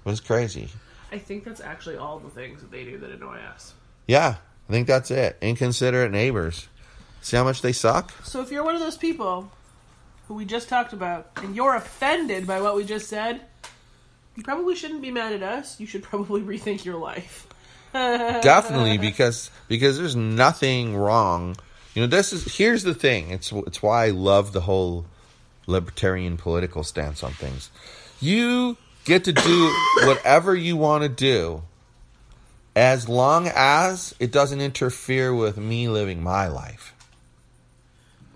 It 0.06 0.10
was 0.10 0.22
crazy. 0.22 0.70
I 1.12 1.18
think 1.18 1.44
that's 1.44 1.62
actually 1.62 1.98
all 1.98 2.20
the 2.20 2.30
things 2.30 2.62
that 2.62 2.72
they 2.72 2.84
do 2.84 2.98
that 3.00 3.10
annoy 3.10 3.38
us. 3.38 3.74
Yeah, 4.08 4.36
I 4.68 4.72
think 4.72 4.88
that's 4.88 5.10
it. 5.10 5.38
Inconsiderate 5.42 6.12
neighbors. 6.12 6.68
See 7.22 7.38
how 7.38 7.44
much 7.44 7.62
they 7.62 7.74
suck? 7.74 8.12
So 8.24 8.42
if 8.42 8.52
you're 8.52 8.64
one 8.64 8.76
of 8.76 8.82
those 8.82 8.98
people 8.98 9.52
who 10.28 10.36
we 10.36 10.46
just 10.46 10.70
talked 10.70 10.94
about 10.94 11.32
and 11.38 11.56
you're 11.56 11.76
offended 11.76 12.48
by 12.48 12.62
what 12.62 12.76
we 12.76 12.86
just 12.86 13.08
said, 13.08 13.42
you 14.36 14.44
probably 14.44 14.76
shouldn't 14.76 15.02
be 15.02 15.12
mad 15.12 15.34
at 15.34 15.44
us. 15.44 15.80
You 15.80 15.88
should 15.88 16.04
probably 16.04 16.42
rethink 16.58 16.86
your 16.86 16.98
life. 16.98 17.48
Definitely 17.94 19.00
because 19.00 19.50
because 19.68 19.98
there's 19.98 20.16
nothing 20.16 20.96
wrong. 20.96 21.56
You 21.96 22.04
know, 22.04 22.08
this 22.08 22.32
is 22.32 22.56
here's 22.56 22.84
the 22.84 22.94
thing. 22.94 23.32
It's 23.32 23.52
it's 23.52 23.82
why 23.82 24.06
I 24.06 24.10
love 24.12 24.54
the 24.54 24.62
whole 24.62 25.06
libertarian 25.66 26.38
political 26.38 26.84
stance 26.84 27.24
on 27.24 27.32
things. 27.34 27.72
You 28.22 28.78
get 29.06 29.24
to 29.24 29.34
do 29.34 29.76
whatever 30.04 30.56
you 30.56 30.78
want 30.78 31.04
to 31.04 31.10
do 31.10 31.64
as 32.76 33.10
long 33.10 33.52
as 33.56 34.14
it 34.20 34.32
doesn't 34.32 34.62
interfere 34.62 35.34
with 35.34 35.58
me 35.58 35.90
living 35.90 36.22
my 36.22 36.48
life. 36.48 36.94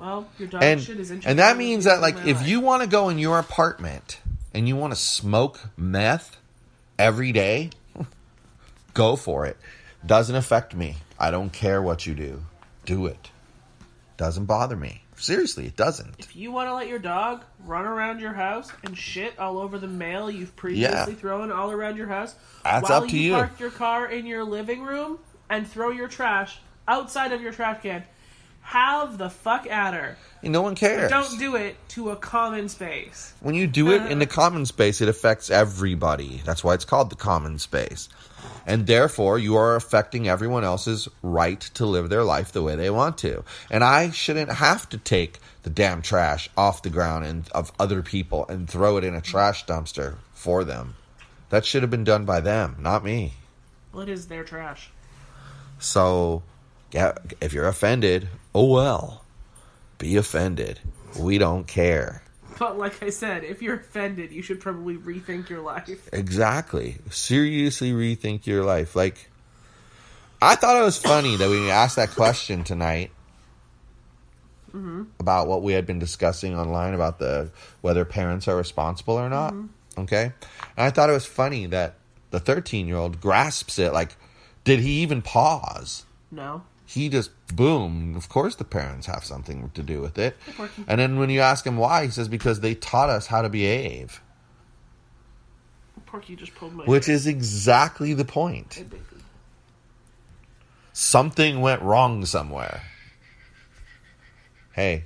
Well, 0.03 0.27
your 0.37 0.49
dog 0.49 0.63
and 0.63 0.81
shit 0.81 0.99
is 0.99 1.11
interesting. 1.11 1.29
and 1.29 1.39
that 1.39 1.55
means 1.55 1.85
that 1.85 2.01
like 2.01 2.25
if 2.25 2.45
you 2.45 2.59
want 2.59 2.83
to 2.83 2.89
go 2.89 3.07
in 3.07 3.17
your 3.17 3.39
apartment 3.39 4.19
and 4.53 4.67
you 4.67 4.75
want 4.75 4.91
to 4.91 4.99
smoke 4.99 5.61
meth 5.77 6.35
every 6.99 7.31
day 7.31 7.69
go 8.93 9.15
for 9.15 9.45
it. 9.45 9.55
Doesn't 10.05 10.35
affect 10.35 10.75
me. 10.75 10.97
I 11.17 11.31
don't 11.31 11.51
care 11.53 11.81
what 11.81 12.05
you 12.05 12.13
do. 12.15 12.43
Do 12.85 13.05
it. 13.05 13.29
Doesn't 14.17 14.43
bother 14.45 14.75
me. 14.75 15.03
Seriously 15.15 15.67
it 15.67 15.77
doesn't. 15.77 16.15
If 16.19 16.35
you 16.35 16.51
want 16.51 16.67
to 16.67 16.75
let 16.75 16.89
your 16.89 16.99
dog 16.99 17.43
run 17.65 17.85
around 17.85 18.19
your 18.19 18.33
house 18.33 18.69
and 18.83 18.97
shit 18.97 19.39
all 19.39 19.57
over 19.57 19.79
the 19.79 19.87
mail 19.87 20.29
you've 20.29 20.53
previously 20.57 21.13
Yeah. 21.13 21.17
thrown 21.19 21.49
all 21.49 21.71
around 21.71 21.95
your 21.95 22.07
house, 22.07 22.35
That's 22.65 22.89
while 22.89 23.03
up 23.03 23.09
to 23.09 23.17
you 23.17 23.29
you. 23.29 23.33
park 23.35 23.57
your 23.57 23.71
car 23.71 24.07
in 24.07 24.25
your 24.25 24.43
living 24.43 24.81
room 24.81 25.19
and 25.49 25.65
throw 25.65 25.91
your 25.91 26.09
trash 26.09 26.59
outside 26.89 27.31
of 27.31 27.41
your 27.41 27.53
trash 27.53 27.81
can, 27.81 28.03
have 28.63 29.17
the 29.17 29.29
fuck 29.29 29.67
at 29.67 29.93
her. 29.93 30.17
no 30.41 30.61
one 30.61 30.73
cares. 30.73 31.09
Don't 31.09 31.37
do 31.37 31.55
it 31.55 31.75
to 31.89 32.09
a 32.09 32.15
common 32.15 32.69
space. 32.69 33.33
when 33.41 33.55
you 33.55 33.67
do 33.67 33.91
it 33.91 34.09
in 34.11 34.19
the 34.19 34.25
uh-huh. 34.25 34.33
common 34.33 34.65
space 34.65 35.01
it 35.01 35.09
affects 35.09 35.51
everybody. 35.51 36.41
That's 36.45 36.63
why 36.63 36.73
it's 36.73 36.85
called 36.85 37.09
the 37.09 37.15
common 37.15 37.59
space. 37.59 38.09
And 38.65 38.87
therefore 38.87 39.37
you 39.37 39.55
are 39.57 39.75
affecting 39.75 40.27
everyone 40.27 40.63
else's 40.63 41.07
right 41.21 41.59
to 41.75 41.85
live 41.85 42.09
their 42.09 42.23
life 42.23 42.51
the 42.51 42.63
way 42.63 42.75
they 42.75 42.89
want 42.89 43.17
to. 43.19 43.43
And 43.69 43.83
i 43.83 44.09
shouldn't 44.09 44.51
have 44.51 44.89
to 44.89 44.97
take 44.97 45.39
the 45.63 45.69
damn 45.69 46.01
trash 46.01 46.49
off 46.57 46.81
the 46.81 46.89
ground 46.89 47.25
and 47.25 47.47
of 47.49 47.71
other 47.79 48.01
people 48.01 48.45
and 48.47 48.69
throw 48.69 48.97
it 48.97 49.03
in 49.03 49.13
a 49.13 49.21
trash 49.21 49.65
dumpster 49.65 50.15
for 50.33 50.63
them. 50.63 50.95
That 51.49 51.65
should 51.65 51.83
have 51.83 51.91
been 51.91 52.05
done 52.05 52.25
by 52.25 52.39
them 52.39 52.77
not 52.79 53.03
me. 53.03 53.33
Well, 53.91 54.03
it 54.03 54.09
is 54.09 54.27
their 54.27 54.43
trash. 54.45 54.89
so 55.79 56.43
yeah 56.91 57.13
if 57.41 57.53
you're 57.53 57.67
offended 57.67 58.29
oh 58.53 58.65
well 58.65 59.23
be 59.97 60.15
offended 60.15 60.79
we 61.19 61.37
don't 61.37 61.67
care 61.67 62.23
But 62.59 62.77
like 62.77 63.01
I 63.01 63.09
said, 63.09 63.43
if 63.43 63.61
you're 63.61 63.75
offended, 63.75 64.31
you 64.31 64.41
should 64.41 64.59
probably 64.59 64.95
rethink 64.95 65.49
your 65.49 65.61
life. 65.61 66.09
Exactly. 66.13 66.97
Seriously 67.09 67.91
rethink 67.91 68.45
your 68.45 68.63
life. 68.63 68.95
Like, 68.95 69.29
I 70.41 70.55
thought 70.55 70.77
it 70.77 70.83
was 70.83 70.97
funny 70.97 71.35
that 71.35 71.49
we 71.49 71.71
asked 71.71 71.95
that 71.95 72.11
question 72.11 72.63
tonight 72.63 73.11
mm-hmm. 74.69 75.03
about 75.19 75.47
what 75.47 75.63
we 75.63 75.73
had 75.73 75.85
been 75.85 75.99
discussing 75.99 76.55
online 76.55 76.93
about 76.93 77.19
the 77.19 77.49
whether 77.81 78.05
parents 78.05 78.47
are 78.47 78.55
responsible 78.55 79.15
or 79.15 79.29
not. 79.29 79.53
Mm-hmm. 79.53 80.01
Okay, 80.01 80.23
and 80.23 80.85
I 80.85 80.89
thought 80.89 81.09
it 81.09 81.13
was 81.13 81.25
funny 81.25 81.67
that 81.67 81.95
the 82.31 82.39
thirteen-year-old 82.39 83.21
grasps 83.21 83.79
it. 83.79 83.93
Like, 83.93 84.15
did 84.63 84.79
he 84.79 85.01
even 85.01 85.21
pause? 85.21 86.05
No. 86.31 86.63
He 86.93 87.09
just 87.09 87.31
boom. 87.55 88.15
Of 88.15 88.29
course, 88.29 88.55
the 88.55 88.63
parents 88.63 89.07
have 89.07 89.23
something 89.23 89.71
to 89.73 89.81
do 89.81 89.99
with 89.99 90.19
it. 90.19 90.37
And 90.87 90.99
then 90.99 91.17
when 91.17 91.31
you 91.31 91.39
ask 91.39 91.65
him 91.65 91.77
why, 91.77 92.05
he 92.05 92.11
says 92.11 92.27
because 92.27 92.59
they 92.59 92.75
taught 92.75 93.09
us 93.09 93.25
how 93.25 93.41
to 93.41 93.49
behave, 93.49 94.21
Porky 96.05 96.35
just 96.35 96.53
pulled 96.53 96.73
my 96.73 96.83
which 96.85 97.09
is 97.09 97.25
exactly 97.25 98.13
the 98.13 98.25
point. 98.25 98.85
something 100.91 101.61
went 101.61 101.81
wrong 101.81 102.23
somewhere. 102.25 102.83
Hey, 104.73 105.05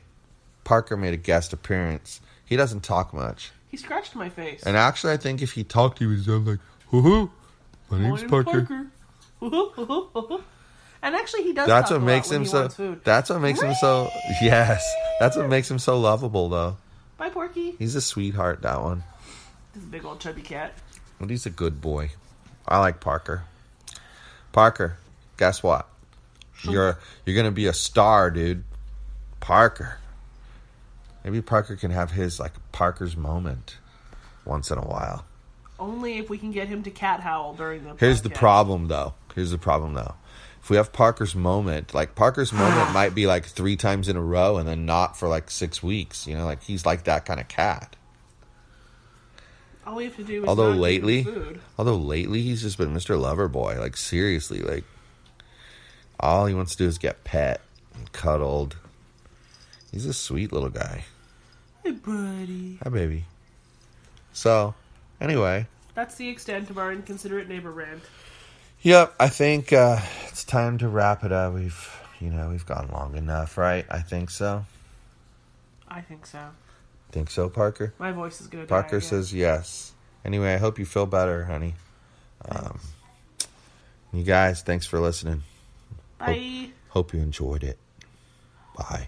Parker 0.66 0.98
made 0.98 1.14
a 1.14 1.18
guest 1.18 1.54
appearance. 1.54 2.20
He 2.44 2.58
doesn't 2.58 2.82
talk 2.82 3.14
much. 3.14 3.52
He 3.70 3.78
scratched 3.78 4.14
my 4.14 4.28
face. 4.28 4.64
And 4.64 4.76
actually, 4.76 5.14
I 5.14 5.18
think 5.18 5.42
if 5.42 5.54
he 5.54 5.64
talked, 5.64 6.00
he 6.00 6.06
would 6.06 6.26
sound 6.26 6.48
like, 6.48 6.60
hoo 6.88 7.02
hoo, 7.02 7.32
my 7.90 8.00
name's 8.00 8.24
name's 8.24 8.30
Parker. 8.30 8.88
And 11.02 11.16
actually, 11.16 11.44
he 11.44 11.54
does. 11.54 11.68
That's 11.68 11.92
what 11.92 12.02
makes 12.02 12.32
him 12.32 12.46
so. 12.46 12.68
That's 13.04 13.30
what 13.30 13.40
makes 13.40 13.62
him 13.62 13.74
so. 13.76 14.10
Yes, 14.42 14.84
that's 15.20 15.36
what 15.36 15.50
makes 15.50 15.70
him 15.70 15.80
so 15.80 16.00
lovable, 16.00 16.50
though. 16.50 16.78
Bye, 17.18 17.30
Porky. 17.30 17.72
He's 17.80 17.96
a 17.96 18.02
sweetheart, 18.02 18.62
that 18.62 18.82
one. 18.82 19.04
This 19.74 19.84
big 19.84 20.06
old 20.06 20.20
chubby 20.20 20.42
cat. 20.42 20.74
But 21.20 21.30
he's 21.30 21.46
a 21.46 21.50
good 21.50 21.82
boy. 21.82 22.12
I 22.68 22.80
like 22.80 23.00
Parker. 23.00 23.44
Parker, 24.52 24.98
guess 25.38 25.64
what? 25.64 25.88
You're 26.64 27.00
you're 27.26 27.36
gonna 27.36 27.52
be 27.52 27.68
a 27.68 27.74
star, 27.74 28.32
dude. 28.32 28.64
Parker. 29.40 30.00
Maybe 31.24 31.42
Parker 31.42 31.76
can 31.76 31.92
have 31.92 32.12
his 32.12 32.40
like 32.40 32.54
Parker's 32.72 33.16
moment 33.16 33.78
once 34.46 34.72
in 34.72 34.78
a 34.78 34.86
while. 34.86 35.26
Only 35.80 36.18
if 36.18 36.30
we 36.30 36.38
can 36.38 36.52
get 36.52 36.68
him 36.68 36.84
to 36.84 36.92
cat 36.92 37.20
howl 37.20 37.54
during 37.54 37.84
the. 37.84 37.96
Here's 38.00 38.22
the 38.22 38.30
problem 38.30 38.88
though. 38.88 39.14
Here's 39.36 39.52
the 39.52 39.58
problem 39.58 39.94
though. 39.94 40.16
If 40.68 40.72
we 40.72 40.76
have 40.76 40.92
Parker's 40.92 41.34
moment, 41.34 41.94
like 41.94 42.14
Parker's 42.14 42.52
moment 42.54 42.92
might 42.92 43.16
be 43.16 43.26
like 43.26 43.46
three 43.46 43.78
times 43.78 44.10
in 44.10 44.18
a 44.18 44.22
row 44.22 44.58
and 44.58 44.68
then 44.68 44.86
not 44.86 45.16
for 45.16 45.30
like 45.30 45.50
six 45.50 45.82
weeks. 45.82 46.28
You 46.28 46.36
know, 46.36 46.44
like 46.44 46.62
he's 46.62 46.86
like 46.86 47.06
that 47.06 47.24
kind 47.26 47.40
of 47.40 47.48
cat. 47.48 47.96
All 49.86 49.96
we 49.96 50.04
have 50.04 50.18
to 50.18 50.26
do 50.26 50.44
is. 50.44 50.50
Although 50.50 50.64
not 50.64 50.72
give 50.72 50.76
him 50.76 50.82
lately, 50.82 51.24
food. 51.24 51.62
although 51.80 51.96
lately 51.96 52.42
he's 52.42 52.64
just 52.64 52.78
been 52.78 52.94
Mr. 52.94 53.18
Loverboy. 53.18 53.80
Like 53.80 53.96
seriously, 53.96 54.60
like 54.60 54.84
all 56.20 56.48
he 56.48 56.54
wants 56.54 56.74
to 56.74 56.80
do 56.80 56.86
is 56.86 56.98
get 56.98 57.24
pet 57.24 57.62
and 57.96 58.12
cuddled. 58.12 58.76
He's 59.94 60.06
a 60.06 60.14
sweet 60.14 60.52
little 60.52 60.68
guy. 60.68 61.06
Hey, 61.82 61.92
buddy. 61.92 62.78
Hi, 62.84 62.90
baby. 62.90 63.24
So, 64.34 64.76
anyway, 65.22 65.68
That's 65.94 66.16
the 66.16 66.28
extent 66.28 66.70
of 66.70 66.78
our 66.78 66.92
inconsiderate 66.92 67.48
neighbor 67.48 67.72
rant. 67.72 68.04
Yep. 68.82 69.14
I 69.20 69.30
think 69.30 69.74
uh, 69.74 70.00
it's 70.28 70.44
time 70.44 70.78
to 70.80 70.88
wrap 70.88 71.24
it 71.24 71.32
up. 71.32 71.54
We've, 71.54 72.02
you 72.20 72.30
know, 72.30 72.50
we've 72.50 72.66
gone 72.66 72.90
long 72.92 73.16
enough, 73.16 73.58
right? 73.58 73.86
I 73.90 74.00
think 74.00 74.30
so. 74.30 74.66
I 75.88 76.02
think 76.02 76.26
so. 76.26 76.40
Think 77.12 77.30
so, 77.30 77.50
Parker? 77.50 77.94
My 77.98 78.12
voice 78.12 78.42
is 78.42 78.48
die 78.48 78.66
Parker 78.66 79.02
says 79.02 79.34
yes. 79.34 79.94
Anyway, 80.26 80.54
I 80.54 80.58
hope 80.58 80.78
you 80.78 80.86
feel 80.86 81.06
better, 81.06 81.46
honey. 81.46 81.76
Um, 82.48 82.80
you 84.14 84.24
guys, 84.24 84.62
thanks 84.62 84.86
for 84.86 85.00
listening. 85.00 85.44
Bye. 86.18 86.70
Hope 86.90 87.14
you 87.14 87.20
enjoyed 87.20 87.64
it. 87.64 87.78
Bye. 88.76 89.08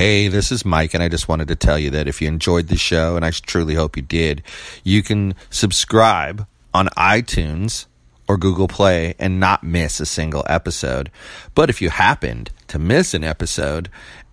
Hey, 0.00 0.28
this 0.28 0.50
is 0.50 0.64
Mike, 0.64 0.94
and 0.94 1.02
I 1.02 1.10
just 1.10 1.28
wanted 1.28 1.48
to 1.48 1.56
tell 1.56 1.78
you 1.78 1.90
that 1.90 2.08
if 2.08 2.22
you 2.22 2.28
enjoyed 2.28 2.68
the 2.68 2.78
show, 2.78 3.16
and 3.16 3.22
I 3.22 3.32
truly 3.32 3.74
hope 3.74 3.98
you 3.98 4.02
did, 4.02 4.42
you 4.82 5.02
can 5.02 5.34
subscribe 5.50 6.46
on 6.72 6.86
iTunes 6.96 7.84
or 8.26 8.38
Google 8.38 8.66
Play 8.66 9.14
and 9.18 9.38
not 9.38 9.62
miss 9.62 10.00
a 10.00 10.06
single 10.06 10.42
episode. 10.46 11.10
But 11.54 11.68
if 11.68 11.82
you 11.82 11.90
happened 11.90 12.50
to 12.68 12.78
miss 12.78 13.12
an 13.12 13.24
episode 13.24 13.90